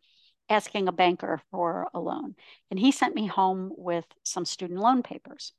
asking 0.49 0.89
a 0.89 0.93
banker 0.93 1.41
for 1.51 1.89
a 1.95 2.01
loan. 2.01 2.35
And 2.71 2.81
he 2.81 2.91
sent 2.91 3.15
me 3.15 3.27
home 3.27 3.73
with 3.77 4.05
some 4.25 4.45
student 4.45 4.81
loan 4.81 5.03
papers. 5.03 5.53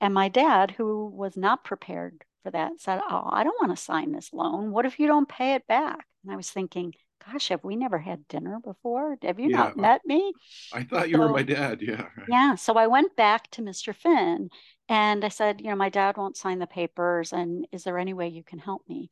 And 0.00 0.14
my 0.14 0.28
dad, 0.28 0.70
who 0.70 1.06
was 1.06 1.36
not 1.36 1.64
prepared 1.64 2.24
for 2.42 2.50
that, 2.50 2.72
said, 2.78 3.00
Oh, 3.08 3.28
I 3.30 3.44
don't 3.44 3.60
want 3.60 3.76
to 3.76 3.82
sign 3.82 4.12
this 4.12 4.32
loan. 4.32 4.70
What 4.70 4.86
if 4.86 4.98
you 4.98 5.06
don't 5.06 5.28
pay 5.28 5.54
it 5.54 5.66
back? 5.66 6.06
And 6.24 6.32
I 6.32 6.36
was 6.36 6.50
thinking, 6.50 6.94
Gosh, 7.26 7.48
have 7.48 7.64
we 7.64 7.76
never 7.76 7.98
had 7.98 8.28
dinner 8.28 8.58
before? 8.64 9.18
Have 9.22 9.40
you 9.40 9.50
yeah, 9.50 9.56
not 9.56 9.76
met 9.76 10.02
me? 10.06 10.32
I 10.72 10.84
thought 10.84 11.08
you 11.08 11.16
so, 11.16 11.22
were 11.22 11.28
my 11.28 11.42
dad. 11.42 11.82
Yeah. 11.82 12.06
Yeah. 12.28 12.54
So 12.54 12.74
I 12.74 12.86
went 12.86 13.16
back 13.16 13.50
to 13.52 13.62
Mr. 13.62 13.94
Finn 13.94 14.50
and 14.88 15.24
I 15.24 15.28
said, 15.28 15.60
You 15.60 15.70
know, 15.70 15.76
my 15.76 15.88
dad 15.88 16.16
won't 16.16 16.36
sign 16.36 16.58
the 16.58 16.66
papers. 16.66 17.32
And 17.32 17.66
is 17.72 17.84
there 17.84 17.98
any 17.98 18.14
way 18.14 18.28
you 18.28 18.44
can 18.44 18.58
help 18.58 18.82
me? 18.88 19.10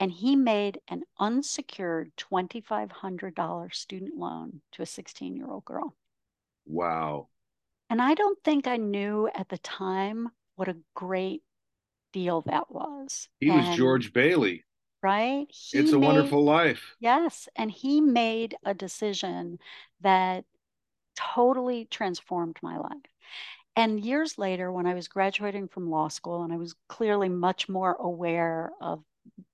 and 0.00 0.12
he 0.12 0.36
made 0.36 0.80
an 0.88 1.02
unsecured 1.18 2.12
$2,500 2.16 3.74
student 3.74 4.16
loan 4.16 4.60
to 4.72 4.82
a 4.82 4.86
16 4.86 5.36
year 5.36 5.48
old 5.48 5.64
girl. 5.64 5.94
Wow. 6.66 7.28
And 7.90 8.00
I 8.00 8.14
don't 8.14 8.38
think 8.44 8.66
I 8.66 8.76
knew 8.76 9.28
at 9.34 9.48
the 9.48 9.58
time 9.58 10.28
what 10.56 10.68
a 10.68 10.76
great 10.94 11.42
deal 12.12 12.42
that 12.42 12.70
was. 12.70 13.28
He 13.40 13.50
and, 13.50 13.66
was 13.66 13.76
George 13.76 14.12
Bailey. 14.12 14.64
Right? 15.02 15.46
He 15.50 15.78
it's 15.78 15.92
a 15.92 15.98
made, 15.98 16.06
wonderful 16.06 16.44
life. 16.44 16.96
Yes. 17.00 17.48
And 17.56 17.70
he 17.70 18.00
made 18.00 18.56
a 18.64 18.74
decision 18.74 19.58
that 20.00 20.44
totally 21.16 21.86
transformed 21.90 22.58
my 22.62 22.78
life. 22.78 22.92
And 23.76 24.00
years 24.00 24.38
later, 24.38 24.72
when 24.72 24.86
I 24.86 24.94
was 24.94 25.06
graduating 25.06 25.68
from 25.68 25.90
law 25.90 26.08
school, 26.08 26.42
and 26.42 26.52
I 26.52 26.56
was 26.56 26.74
clearly 26.88 27.28
much 27.28 27.68
more 27.68 27.94
aware 27.94 28.72
of 28.80 29.04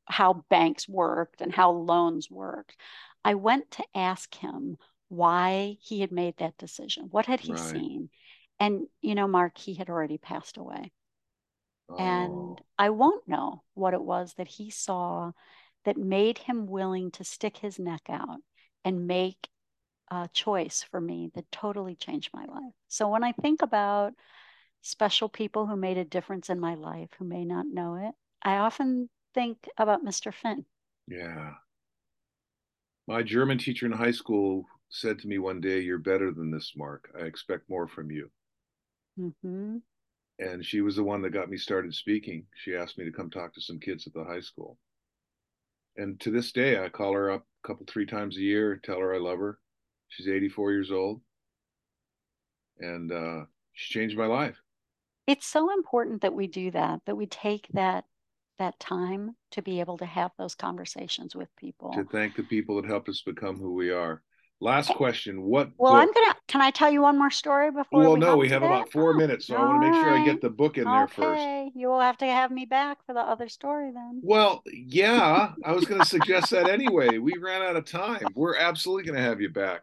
how 0.06 0.44
banks 0.48 0.88
worked 0.88 1.40
and 1.40 1.52
how 1.52 1.70
loans 1.72 2.30
worked. 2.30 2.76
I 3.24 3.34
went 3.34 3.70
to 3.72 3.84
ask 3.94 4.34
him 4.34 4.76
why 5.08 5.76
he 5.80 6.00
had 6.00 6.12
made 6.12 6.36
that 6.38 6.58
decision. 6.58 7.08
What 7.10 7.26
had 7.26 7.40
he 7.40 7.52
right. 7.52 7.60
seen? 7.60 8.10
And, 8.60 8.86
you 9.00 9.14
know, 9.14 9.26
Mark, 9.26 9.58
he 9.58 9.74
had 9.74 9.88
already 9.88 10.18
passed 10.18 10.56
away. 10.56 10.92
Oh. 11.94 11.98
And 11.98 12.60
I 12.78 12.90
won't 12.90 13.26
know 13.28 13.62
what 13.74 13.94
it 13.94 14.02
was 14.02 14.34
that 14.34 14.48
he 14.48 14.70
saw 14.70 15.32
that 15.84 15.96
made 15.96 16.38
him 16.38 16.66
willing 16.66 17.10
to 17.12 17.24
stick 17.24 17.58
his 17.58 17.78
neck 17.78 18.02
out 18.08 18.38
and 18.84 19.06
make 19.06 19.48
a 20.10 20.28
choice 20.32 20.84
for 20.90 21.00
me 21.00 21.30
that 21.34 21.50
totally 21.52 21.94
changed 21.94 22.30
my 22.32 22.44
life. 22.44 22.72
So 22.88 23.08
when 23.08 23.24
I 23.24 23.32
think 23.32 23.62
about 23.62 24.12
special 24.82 25.28
people 25.28 25.66
who 25.66 25.76
made 25.76 25.98
a 25.98 26.04
difference 26.04 26.50
in 26.50 26.60
my 26.60 26.74
life 26.74 27.08
who 27.18 27.24
may 27.24 27.44
not 27.44 27.66
know 27.66 27.96
it, 27.96 28.14
I 28.42 28.56
often 28.56 29.08
think 29.34 29.68
about 29.78 30.04
Mr. 30.04 30.32
Finn? 30.32 30.64
Yeah. 31.08 31.52
My 33.06 33.22
German 33.22 33.58
teacher 33.58 33.86
in 33.86 33.92
high 33.92 34.10
school 34.10 34.64
said 34.88 35.18
to 35.20 35.28
me 35.28 35.38
one 35.38 35.60
day, 35.60 35.80
You're 35.80 35.98
better 35.98 36.32
than 36.32 36.50
this, 36.50 36.72
Mark. 36.76 37.10
I 37.18 37.24
expect 37.24 37.68
more 37.68 37.88
from 37.88 38.10
you. 38.10 38.30
Mm-hmm. 39.18 39.78
And 40.38 40.64
she 40.64 40.80
was 40.80 40.96
the 40.96 41.04
one 41.04 41.22
that 41.22 41.30
got 41.30 41.48
me 41.48 41.56
started 41.56 41.94
speaking. 41.94 42.46
She 42.56 42.74
asked 42.74 42.98
me 42.98 43.04
to 43.04 43.12
come 43.12 43.30
talk 43.30 43.54
to 43.54 43.60
some 43.60 43.78
kids 43.78 44.06
at 44.06 44.12
the 44.12 44.24
high 44.24 44.40
school. 44.40 44.78
And 45.96 46.18
to 46.20 46.30
this 46.30 46.50
day, 46.50 46.82
I 46.82 46.88
call 46.88 47.12
her 47.12 47.30
up 47.30 47.46
a 47.64 47.68
couple, 47.68 47.86
three 47.86 48.06
times 48.06 48.36
a 48.36 48.40
year, 48.40 48.80
tell 48.82 48.98
her 48.98 49.14
I 49.14 49.18
love 49.18 49.38
her. 49.38 49.58
She's 50.08 50.28
84 50.28 50.72
years 50.72 50.90
old. 50.90 51.20
And 52.80 53.12
uh, 53.12 53.44
she 53.74 53.94
changed 53.94 54.16
my 54.16 54.26
life. 54.26 54.56
It's 55.26 55.46
so 55.46 55.72
important 55.72 56.22
that 56.22 56.34
we 56.34 56.48
do 56.48 56.70
that, 56.72 57.00
that 57.06 57.16
we 57.16 57.26
take 57.26 57.68
that 57.72 58.04
that 58.58 58.78
time 58.78 59.34
to 59.50 59.62
be 59.62 59.80
able 59.80 59.98
to 59.98 60.06
have 60.06 60.30
those 60.38 60.54
conversations 60.54 61.34
with 61.34 61.48
people. 61.56 61.92
To 61.92 62.04
thank 62.04 62.36
the 62.36 62.42
people 62.44 62.80
that 62.80 62.88
helped 62.88 63.08
us 63.08 63.22
become 63.22 63.58
who 63.58 63.74
we 63.74 63.90
are. 63.90 64.22
Last 64.60 64.94
question. 64.94 65.42
What 65.42 65.70
Well, 65.76 65.92
book... 65.92 66.02
I'm 66.02 66.12
gonna 66.12 66.33
can 66.54 66.62
I 66.62 66.70
tell 66.70 66.88
you 66.88 67.02
one 67.02 67.18
more 67.18 67.32
story 67.32 67.72
before 67.72 67.98
Well 67.98 68.12
we 68.12 68.20
no, 68.20 68.36
we 68.36 68.48
have 68.50 68.60
that? 68.60 68.68
about 68.68 68.92
four 68.92 69.12
oh, 69.12 69.16
minutes, 69.16 69.48
so 69.48 69.56
I 69.56 69.64
want 69.64 69.82
to 69.82 69.90
make 69.90 70.00
sure 70.00 70.14
I 70.14 70.24
get 70.24 70.40
the 70.40 70.50
book 70.50 70.78
in 70.78 70.86
okay. 70.86 70.98
there 70.98 71.08
first. 71.08 71.76
You 71.76 71.88
will 71.88 71.98
have 71.98 72.16
to 72.18 72.26
have 72.26 72.52
me 72.52 72.64
back 72.64 73.04
for 73.04 73.12
the 73.12 73.22
other 73.22 73.48
story 73.48 73.90
then. 73.92 74.20
Well, 74.22 74.62
yeah, 74.72 75.50
I 75.64 75.72
was 75.72 75.84
gonna 75.84 76.04
suggest 76.04 76.50
that 76.50 76.70
anyway. 76.70 77.18
We 77.18 77.32
ran 77.38 77.62
out 77.62 77.74
of 77.74 77.86
time. 77.86 78.28
We're 78.36 78.54
absolutely 78.54 79.02
gonna 79.02 79.20
have 79.20 79.40
you 79.40 79.48
back. 79.48 79.80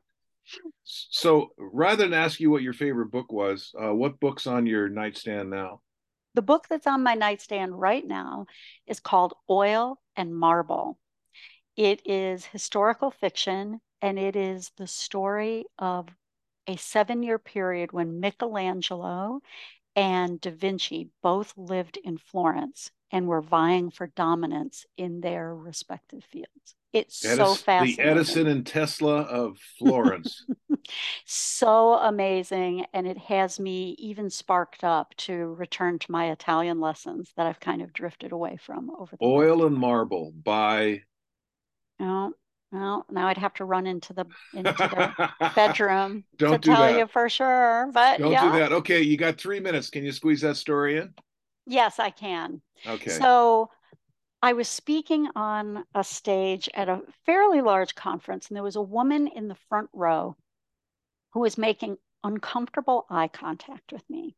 So 0.85 1.49
rather 1.57 2.05
than 2.05 2.13
ask 2.13 2.39
you 2.39 2.49
what 2.49 2.61
your 2.61 2.71
favorite 2.71 3.11
book 3.11 3.33
was, 3.33 3.75
uh, 3.77 3.93
what 3.93 4.21
book's 4.21 4.47
on 4.47 4.65
your 4.65 4.87
nightstand 4.87 5.49
now? 5.49 5.81
The 6.35 6.41
book 6.41 6.67
that's 6.69 6.87
on 6.87 7.03
my 7.03 7.15
nightstand 7.15 7.77
right 7.77 8.07
now 8.07 8.45
is 8.87 9.01
called 9.01 9.33
Oil 9.49 9.99
and 10.15 10.33
Marble. 10.33 10.97
It 11.75 12.01
is 12.05 12.45
historical 12.45 13.11
fiction 13.11 13.81
and 14.01 14.17
it 14.17 14.37
is 14.37 14.71
the 14.77 14.87
story 14.87 15.65
of 15.77 16.07
a 16.67 16.75
seven 16.77 17.23
year 17.23 17.39
period 17.39 17.91
when 17.91 18.19
Michelangelo 18.19 19.41
and 19.95 20.39
Da 20.39 20.51
Vinci 20.51 21.09
both 21.21 21.53
lived 21.57 21.97
in 22.03 22.17
Florence 22.17 22.91
and 23.11 23.27
were 23.27 23.41
vying 23.41 23.91
for 23.91 24.07
dominance 24.07 24.85
in 24.97 25.21
their 25.21 25.53
respective 25.53 26.23
fields. 26.23 26.75
It's 26.93 27.25
Edis- 27.25 27.35
so 27.37 27.55
fascinating. 27.55 28.05
The 28.05 28.11
Edison 28.11 28.47
and 28.47 28.65
Tesla 28.65 29.21
of 29.21 29.57
Florence. 29.79 30.45
so 31.25 31.93
amazing. 31.95 32.85
And 32.93 33.07
it 33.07 33.17
has 33.17 33.59
me 33.59 33.95
even 33.97 34.29
sparked 34.29 34.83
up 34.83 35.15
to 35.17 35.33
return 35.33 35.99
to 35.99 36.11
my 36.11 36.31
Italian 36.31 36.79
lessons 36.79 37.31
that 37.37 37.47
I've 37.47 37.59
kind 37.59 37.81
of 37.81 37.93
drifted 37.93 38.31
away 38.31 38.57
from 38.61 38.91
over 38.97 39.15
the 39.17 39.25
Oil 39.25 39.65
and 39.65 39.75
Marble 39.77 40.33
by 40.43 41.01
Oh, 42.01 42.33
well, 42.71 43.05
now 43.09 43.27
I'd 43.27 43.37
have 43.37 43.53
to 43.55 43.65
run 43.65 43.85
into 43.85 44.13
the 44.13 44.25
into 44.53 44.71
the 44.73 45.29
bedroom 45.55 46.23
Don't 46.37 46.53
to 46.53 46.57
do 46.57 46.71
tell 46.71 46.83
that. 46.83 46.97
you 46.97 47.07
for 47.07 47.29
sure. 47.29 47.89
But 47.93 48.19
Don't 48.19 48.31
yeah. 48.31 48.51
do 48.51 48.59
that. 48.59 48.71
Okay, 48.71 49.01
you 49.01 49.17
got 49.17 49.37
three 49.37 49.59
minutes. 49.59 49.89
Can 49.89 50.03
you 50.03 50.11
squeeze 50.11 50.41
that 50.41 50.55
story 50.55 50.97
in? 50.97 51.13
Yes, 51.67 51.99
I 51.99 52.09
can. 52.09 52.61
Okay. 52.87 53.11
So 53.11 53.69
I 54.41 54.53
was 54.53 54.67
speaking 54.67 55.27
on 55.35 55.85
a 55.93 56.03
stage 56.03 56.69
at 56.73 56.89
a 56.89 57.01
fairly 57.25 57.61
large 57.61 57.93
conference, 57.93 58.47
and 58.47 58.55
there 58.55 58.63
was 58.63 58.75
a 58.75 58.81
woman 58.81 59.27
in 59.27 59.47
the 59.47 59.57
front 59.69 59.89
row 59.93 60.35
who 61.33 61.41
was 61.41 61.57
making 61.57 61.97
uncomfortable 62.23 63.05
eye 63.09 63.27
contact 63.27 63.91
with 63.91 64.09
me. 64.09 64.35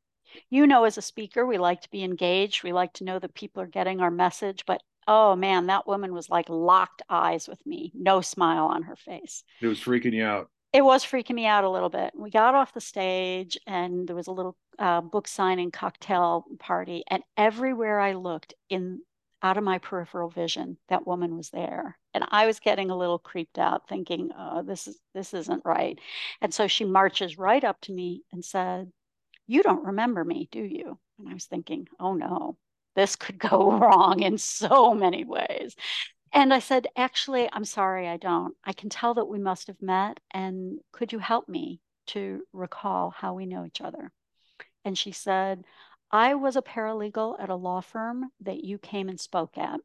You 0.49 0.65
know, 0.67 0.83
as 0.83 0.97
a 0.97 1.01
speaker, 1.01 1.45
we 1.45 1.57
like 1.57 1.81
to 1.81 1.89
be 1.91 2.03
engaged. 2.03 2.63
We 2.63 2.73
like 2.73 2.93
to 2.93 3.03
know 3.03 3.19
that 3.19 3.35
people 3.35 3.61
are 3.61 3.67
getting 3.67 4.01
our 4.01 4.11
message. 4.11 4.65
But 4.65 4.81
oh 5.07 5.35
man, 5.35 5.67
that 5.67 5.87
woman 5.87 6.13
was 6.13 6.29
like 6.29 6.49
locked 6.49 7.01
eyes 7.09 7.47
with 7.47 7.65
me, 7.65 7.91
no 7.95 8.21
smile 8.21 8.65
on 8.65 8.83
her 8.83 8.95
face. 8.95 9.43
It 9.61 9.67
was 9.67 9.79
freaking 9.79 10.13
you 10.13 10.25
out. 10.25 10.49
It 10.73 10.83
was 10.83 11.05
freaking 11.05 11.35
me 11.35 11.45
out 11.45 11.63
a 11.63 11.69
little 11.69 11.89
bit. 11.89 12.13
We 12.15 12.31
got 12.31 12.55
off 12.55 12.73
the 12.73 12.81
stage, 12.81 13.57
and 13.67 14.07
there 14.07 14.15
was 14.15 14.27
a 14.27 14.31
little 14.31 14.57
uh, 14.79 15.01
book 15.01 15.27
signing 15.27 15.69
cocktail 15.69 16.45
party. 16.59 17.03
And 17.07 17.21
everywhere 17.37 17.99
I 17.99 18.13
looked 18.13 18.55
in 18.69 19.01
out 19.43 19.57
of 19.57 19.63
my 19.63 19.77
peripheral 19.77 20.29
vision 20.29 20.77
that 20.87 21.05
woman 21.05 21.35
was 21.35 21.49
there 21.49 21.97
and 22.13 22.23
i 22.31 22.45
was 22.45 22.61
getting 22.61 22.89
a 22.89 22.97
little 22.97 23.19
creeped 23.19 23.59
out 23.59 23.87
thinking 23.89 24.29
oh 24.37 24.63
this 24.63 24.87
is 24.87 24.97
this 25.13 25.33
isn't 25.33 25.61
right 25.65 25.99
and 26.41 26.53
so 26.53 26.65
she 26.65 26.85
marches 26.85 27.37
right 27.37 27.65
up 27.65 27.79
to 27.81 27.91
me 27.91 28.23
and 28.31 28.43
said 28.43 28.89
you 29.45 29.61
don't 29.61 29.85
remember 29.85 30.23
me 30.23 30.47
do 30.49 30.61
you 30.63 30.97
and 31.19 31.27
i 31.27 31.33
was 31.33 31.45
thinking 31.45 31.85
oh 31.99 32.13
no 32.13 32.57
this 32.95 33.15
could 33.15 33.37
go 33.39 33.71
wrong 33.79 34.21
in 34.21 34.37
so 34.37 34.93
many 34.93 35.23
ways. 35.23 35.75
And 36.33 36.53
i 36.53 36.59
said 36.59 36.87
actually 36.95 37.47
i'm 37.53 37.65
sorry 37.65 38.07
i 38.07 38.17
don't. 38.17 38.55
I 38.63 38.73
can 38.73 38.89
tell 38.89 39.13
that 39.15 39.25
we 39.25 39.39
must 39.39 39.67
have 39.67 39.81
met 39.81 40.19
and 40.31 40.79
could 40.91 41.11
you 41.13 41.19
help 41.19 41.47
me 41.47 41.79
to 42.07 42.43
recall 42.53 43.11
how 43.11 43.33
we 43.33 43.45
know 43.45 43.65
each 43.65 43.81
other? 43.81 44.11
And 44.85 44.97
she 44.97 45.11
said 45.11 45.65
I 46.11 46.35
was 46.35 46.55
a 46.55 46.61
paralegal 46.61 47.37
at 47.39 47.49
a 47.49 47.55
law 47.55 47.81
firm 47.81 48.31
that 48.41 48.63
you 48.63 48.77
came 48.77 49.09
and 49.09 49.19
spoke 49.19 49.57
at, 49.57 49.79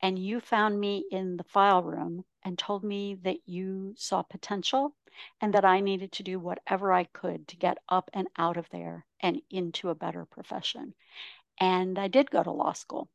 and 0.00 0.18
you 0.18 0.38
found 0.40 0.78
me 0.78 1.04
in 1.10 1.36
the 1.36 1.44
file 1.44 1.82
room 1.82 2.24
and 2.44 2.58
told 2.58 2.84
me 2.84 3.16
that 3.22 3.38
you 3.46 3.94
saw 3.96 4.22
potential 4.22 4.94
and 5.40 5.54
that 5.54 5.64
I 5.64 5.80
needed 5.80 6.12
to 6.12 6.22
do 6.22 6.38
whatever 6.38 6.92
I 6.92 7.04
could 7.04 7.48
to 7.48 7.56
get 7.56 7.78
up 7.88 8.10
and 8.12 8.28
out 8.36 8.56
of 8.56 8.68
there 8.70 9.06
and 9.20 9.40
into 9.50 9.88
a 9.88 9.94
better 9.94 10.24
profession. 10.24 10.94
And 11.60 11.98
I 11.98 12.08
did 12.08 12.30
go 12.30 12.42
to 12.42 12.50
law 12.50 12.72
school. 12.72 13.08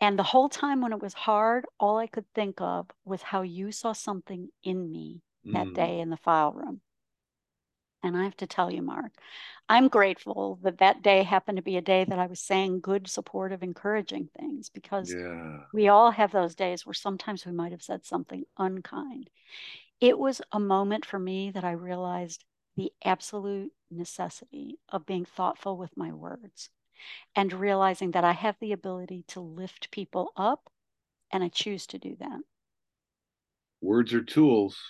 And 0.00 0.18
the 0.18 0.22
whole 0.24 0.48
time 0.48 0.80
when 0.80 0.92
it 0.92 1.00
was 1.02 1.14
hard, 1.14 1.66
all 1.78 1.98
I 1.98 2.06
could 2.06 2.26
think 2.34 2.60
of 2.60 2.90
was 3.04 3.22
how 3.22 3.42
you 3.42 3.72
saw 3.72 3.92
something 3.92 4.50
in 4.62 4.90
me 4.90 5.22
that 5.52 5.68
Mm. 5.68 5.74
day 5.74 6.00
in 6.00 6.10
the 6.10 6.16
file 6.16 6.52
room. 6.52 6.82
And 8.02 8.16
I 8.16 8.24
have 8.24 8.36
to 8.38 8.46
tell 8.46 8.70
you, 8.70 8.82
Mark, 8.82 9.12
I'm 9.68 9.88
grateful 9.88 10.56
that 10.62 10.78
that 10.78 11.02
day 11.02 11.22
happened 11.22 11.56
to 11.56 11.62
be 11.62 11.76
a 11.76 11.82
day 11.82 12.04
that 12.04 12.18
I 12.18 12.26
was 12.26 12.40
saying 12.40 12.80
good, 12.80 13.08
supportive, 13.08 13.62
encouraging 13.62 14.28
things 14.28 14.68
because 14.70 15.14
Yeah. 15.14 15.66
we 15.72 15.88
all 15.88 16.10
have 16.10 16.32
those 16.32 16.54
days 16.54 16.86
where 16.86 16.94
sometimes 16.94 17.46
we 17.46 17.52
might 17.52 17.72
have 17.72 17.82
said 17.82 18.04
something 18.04 18.44
unkind. 18.56 19.30
It 20.00 20.18
was 20.18 20.42
a 20.52 20.60
moment 20.60 21.04
for 21.06 21.18
me 21.18 21.50
that 21.52 21.64
I 21.64 21.72
realized 21.72 22.44
the 22.76 22.92
absolute 23.04 23.72
necessity 23.90 24.78
of 24.88 25.06
being 25.06 25.24
thoughtful 25.24 25.76
with 25.76 25.96
my 25.96 26.12
words 26.12 26.70
and 27.36 27.52
realizing 27.52 28.12
that 28.12 28.24
I 28.24 28.32
have 28.32 28.58
the 28.60 28.72
ability 28.72 29.24
to 29.28 29.40
lift 29.40 29.90
people 29.90 30.32
up 30.36 30.70
and 31.32 31.44
I 31.44 31.48
choose 31.48 31.86
to 31.88 31.98
do 31.98 32.16
that. 32.20 32.40
Words 33.82 34.14
are 34.14 34.22
tools. 34.22 34.80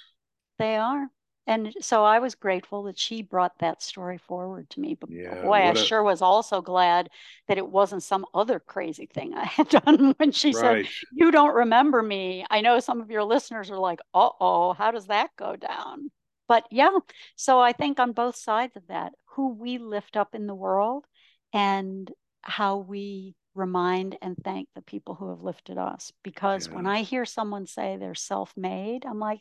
They 0.59 0.77
are. 0.77 1.11
And 1.47 1.75
so 1.81 2.05
I 2.05 2.19
was 2.21 2.35
grateful 2.37 2.85
that 2.85 2.99
she 2.99 3.23
brought 3.23 3.59
that 3.59 3.83
story 3.83 4.19
forward 4.19 4.71
to 4.71 4.81
me. 4.81 4.95
But 4.95 5.09
Yeah, 5.09 5.35
boy, 5.41 5.57
I 5.57 5.73
sure 5.73 6.03
was 6.05 6.23
also 6.23 6.61
glad 6.63 7.11
that 7.49 7.59
it 7.59 7.67
wasn't 7.69 8.03
some 8.05 8.27
other 8.35 8.61
crazy 8.61 9.07
thing 9.07 9.35
I 9.35 9.45
had 9.45 9.69
done 9.85 10.15
when 10.19 10.31
she 10.33 10.53
said. 10.53 10.79
You 11.11 11.31
don't 11.33 11.55
remember 11.55 12.03
me. 12.03 12.45
I 12.51 12.61
know 12.61 12.79
some 12.79 13.01
of 13.01 13.11
your 13.11 13.25
listeners 13.25 13.71
are 13.71 13.79
like, 13.79 14.01
Uh 14.15 14.31
oh, 14.41 14.73
how 14.75 14.91
does 14.93 15.07
that 15.09 15.35
go 15.37 15.57
down? 15.57 16.11
But 16.47 16.67
yeah, 16.71 16.99
so 17.37 17.61
I 17.61 17.73
think 17.73 17.99
on 17.99 18.13
both 18.13 18.37
sides 18.37 18.77
of 18.77 18.87
that, 18.89 19.13
who 19.35 19.49
we 19.55 19.79
lift 19.79 20.17
up 20.17 20.35
in 20.35 20.47
the 20.47 20.55
world 20.55 21.07
and 21.53 22.11
how 22.43 22.79
we 22.79 23.35
remind 23.55 24.17
and 24.23 24.37
thank 24.45 24.69
the 24.75 24.83
people 24.83 25.15
who 25.15 25.31
have 25.31 25.43
lifted 25.43 25.79
us. 25.79 26.13
Because 26.23 26.69
when 26.69 26.87
I 26.87 27.03
hear 27.03 27.25
someone 27.25 27.67
say 27.67 27.97
they're 27.97 28.15
self 28.15 28.53
made, 28.57 29.05
I'm 29.05 29.19
like, 29.19 29.41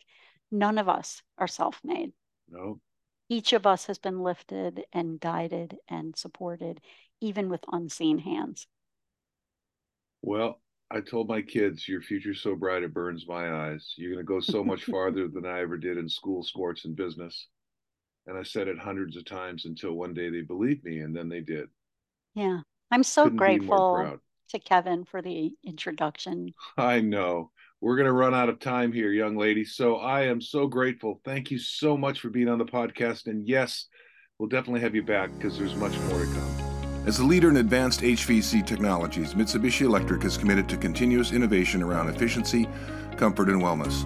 none 0.52 0.78
of 0.78 0.90
us 0.90 1.22
are 1.38 1.48
self 1.48 1.80
made. 1.84 2.12
No. 2.50 2.80
Each 3.30 3.54
of 3.54 3.68
us 3.68 3.86
has 3.86 4.00
been 4.00 4.24
lifted 4.24 4.84
and 4.92 5.20
guided 5.20 5.78
and 5.88 6.18
supported, 6.18 6.82
even 7.22 7.50
with 7.50 7.64
unseen 7.72 8.18
hands. 8.18 8.66
Well, 10.22 10.60
I 10.92 11.02
told 11.02 11.30
my 11.30 11.44
kids, 11.44 11.88
your 11.88 12.02
future's 12.02 12.42
so 12.42 12.56
bright 12.56 12.82
it 12.82 12.94
burns 12.94 13.28
my 13.28 13.68
eyes. 13.68 13.94
You're 13.96 14.12
going 14.12 14.26
to 14.26 14.28
go 14.28 14.40
so 14.40 14.64
much 14.64 14.84
farther 14.86 15.28
than 15.28 15.46
I 15.46 15.62
ever 15.62 15.78
did 15.78 15.98
in 15.98 16.10
school, 16.10 16.44
sports, 16.44 16.86
and 16.86 16.96
business. 16.96 17.48
And 18.26 18.38
I 18.38 18.44
said 18.44 18.68
it 18.68 18.80
hundreds 18.80 19.16
of 19.16 19.26
times 19.26 19.66
until 19.66 19.94
one 19.94 20.14
day 20.16 20.30
they 20.30 20.42
believed 20.42 20.84
me, 20.84 21.00
and 21.00 21.16
then 21.16 21.30
they 21.30 21.42
did. 21.42 21.70
Yeah. 22.36 22.60
I'm 22.92 23.04
so 23.04 23.24
Couldn't 23.26 23.38
be 23.38 23.40
more 23.40 23.48
grateful 23.48 23.96
proud. 23.96 24.20
to 24.50 24.60
Kevin 24.60 25.06
for 25.06 25.22
the 25.22 25.52
introduction. 25.64 26.54
I 26.78 27.02
know. 27.02 27.52
We're 27.82 27.96
going 27.96 28.08
to 28.08 28.14
run 28.14 28.34
out 28.34 28.50
of 28.50 28.60
time 28.60 28.92
here, 28.92 29.12
young 29.12 29.38
lady. 29.38 29.64
So 29.64 29.98
I 29.98 30.24
am 30.24 30.42
so 30.42 30.68
grateful. 30.68 31.22
Thank 31.24 31.50
you 31.52 31.58
so 31.60 31.96
much 31.96 32.20
for 32.20 32.30
being 32.30 32.50
on 32.50 32.58
the 32.58 32.66
podcast. 32.66 33.28
And 33.28 33.48
yes, 33.48 33.86
we'll 34.38 34.50
definitely 34.50 34.82
have 34.82 34.96
you 34.96 35.04
back 35.04 35.30
because 35.38 35.58
there's 35.58 35.76
much 35.76 35.98
more 36.10 36.20
to 36.20 36.26
come. 36.26 37.04
As 37.08 37.20
a 37.20 37.24
leader 37.24 37.50
in 37.50 37.58
advanced 37.58 38.02
HVAC 38.02 38.66
technologies, 38.68 39.34
Mitsubishi 39.34 39.82
Electric 39.82 40.26
is 40.26 40.38
committed 40.38 40.68
to 40.70 40.78
continuous 40.78 41.32
innovation 41.32 41.82
around 41.82 42.10
efficiency, 42.10 42.68
comfort, 43.16 43.48
and 43.50 43.62
wellness. 43.62 44.06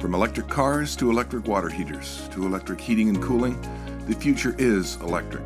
From 0.00 0.14
electric 0.14 0.48
cars 0.48 0.96
to 0.96 1.08
electric 1.08 1.46
water 1.46 1.68
heaters 1.68 2.28
to 2.32 2.44
electric 2.44 2.80
heating 2.80 3.08
and 3.08 3.22
cooling, 3.22 3.60
the 4.08 4.14
future 4.14 4.56
is 4.58 4.96
electric. 4.96 5.44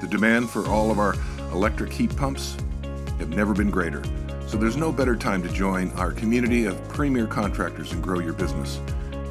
The 0.00 0.06
demand 0.06 0.50
for 0.50 0.66
all 0.68 0.90
of 0.90 0.98
our 0.98 1.14
electric 1.52 1.92
heat 1.92 2.14
pumps 2.16 2.56
have 3.18 3.30
never 3.30 3.54
been 3.54 3.70
greater, 3.70 4.02
so 4.46 4.56
there's 4.56 4.76
no 4.76 4.92
better 4.92 5.16
time 5.16 5.42
to 5.42 5.48
join 5.48 5.90
our 5.92 6.12
community 6.12 6.66
of 6.66 6.76
premier 6.88 7.26
contractors 7.26 7.92
and 7.92 8.02
grow 8.02 8.18
your 8.18 8.34
business. 8.34 8.78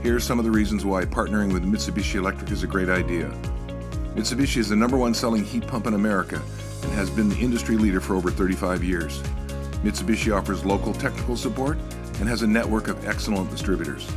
Here 0.02 0.16
are 0.16 0.20
some 0.20 0.40
of 0.40 0.46
the 0.46 0.52
reasons 0.52 0.84
why 0.84 1.06
partnering 1.06 1.54
with 1.54 1.64
Mitsubishi 1.64 2.16
Electric 2.16 2.50
is 2.52 2.64
a 2.64 2.68
great 2.68 2.90
idea. 2.90 3.28
Mitsubishi 4.16 4.58
is 4.58 4.70
the 4.70 4.76
number 4.76 4.98
one 4.98 5.14
selling 5.14 5.44
heat 5.44 5.68
pump 5.68 5.86
in 5.86 5.94
America 5.94 6.42
and 6.82 6.92
has 6.94 7.10
been 7.10 7.30
the 7.30 7.40
industry 7.40 7.78
leader 7.78 8.02
for 8.02 8.16
over 8.16 8.32
35 8.32 8.84
years. 8.84 9.22
Mitsubishi 9.84 10.36
offers 10.36 10.66
local 10.66 10.94
technical 10.94 11.38
support 11.38 11.78
and 12.20 12.28
has 12.28 12.42
a 12.42 12.48
network 12.48 12.88
of 12.88 13.08
excellent 13.08 13.52
distributors. 13.52 14.08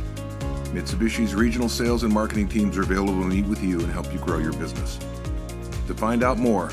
Mitsubishi's 0.73 1.33
regional 1.33 1.67
sales 1.67 2.03
and 2.03 2.13
marketing 2.13 2.47
teams 2.47 2.77
are 2.77 2.83
available 2.83 3.19
to 3.21 3.27
meet 3.27 3.45
with 3.45 3.63
you 3.63 3.79
and 3.79 3.91
help 3.91 4.11
you 4.13 4.19
grow 4.19 4.37
your 4.37 4.53
business. 4.53 4.99
To 5.89 5.95
find 5.95 6.23
out 6.23 6.37
more, 6.37 6.71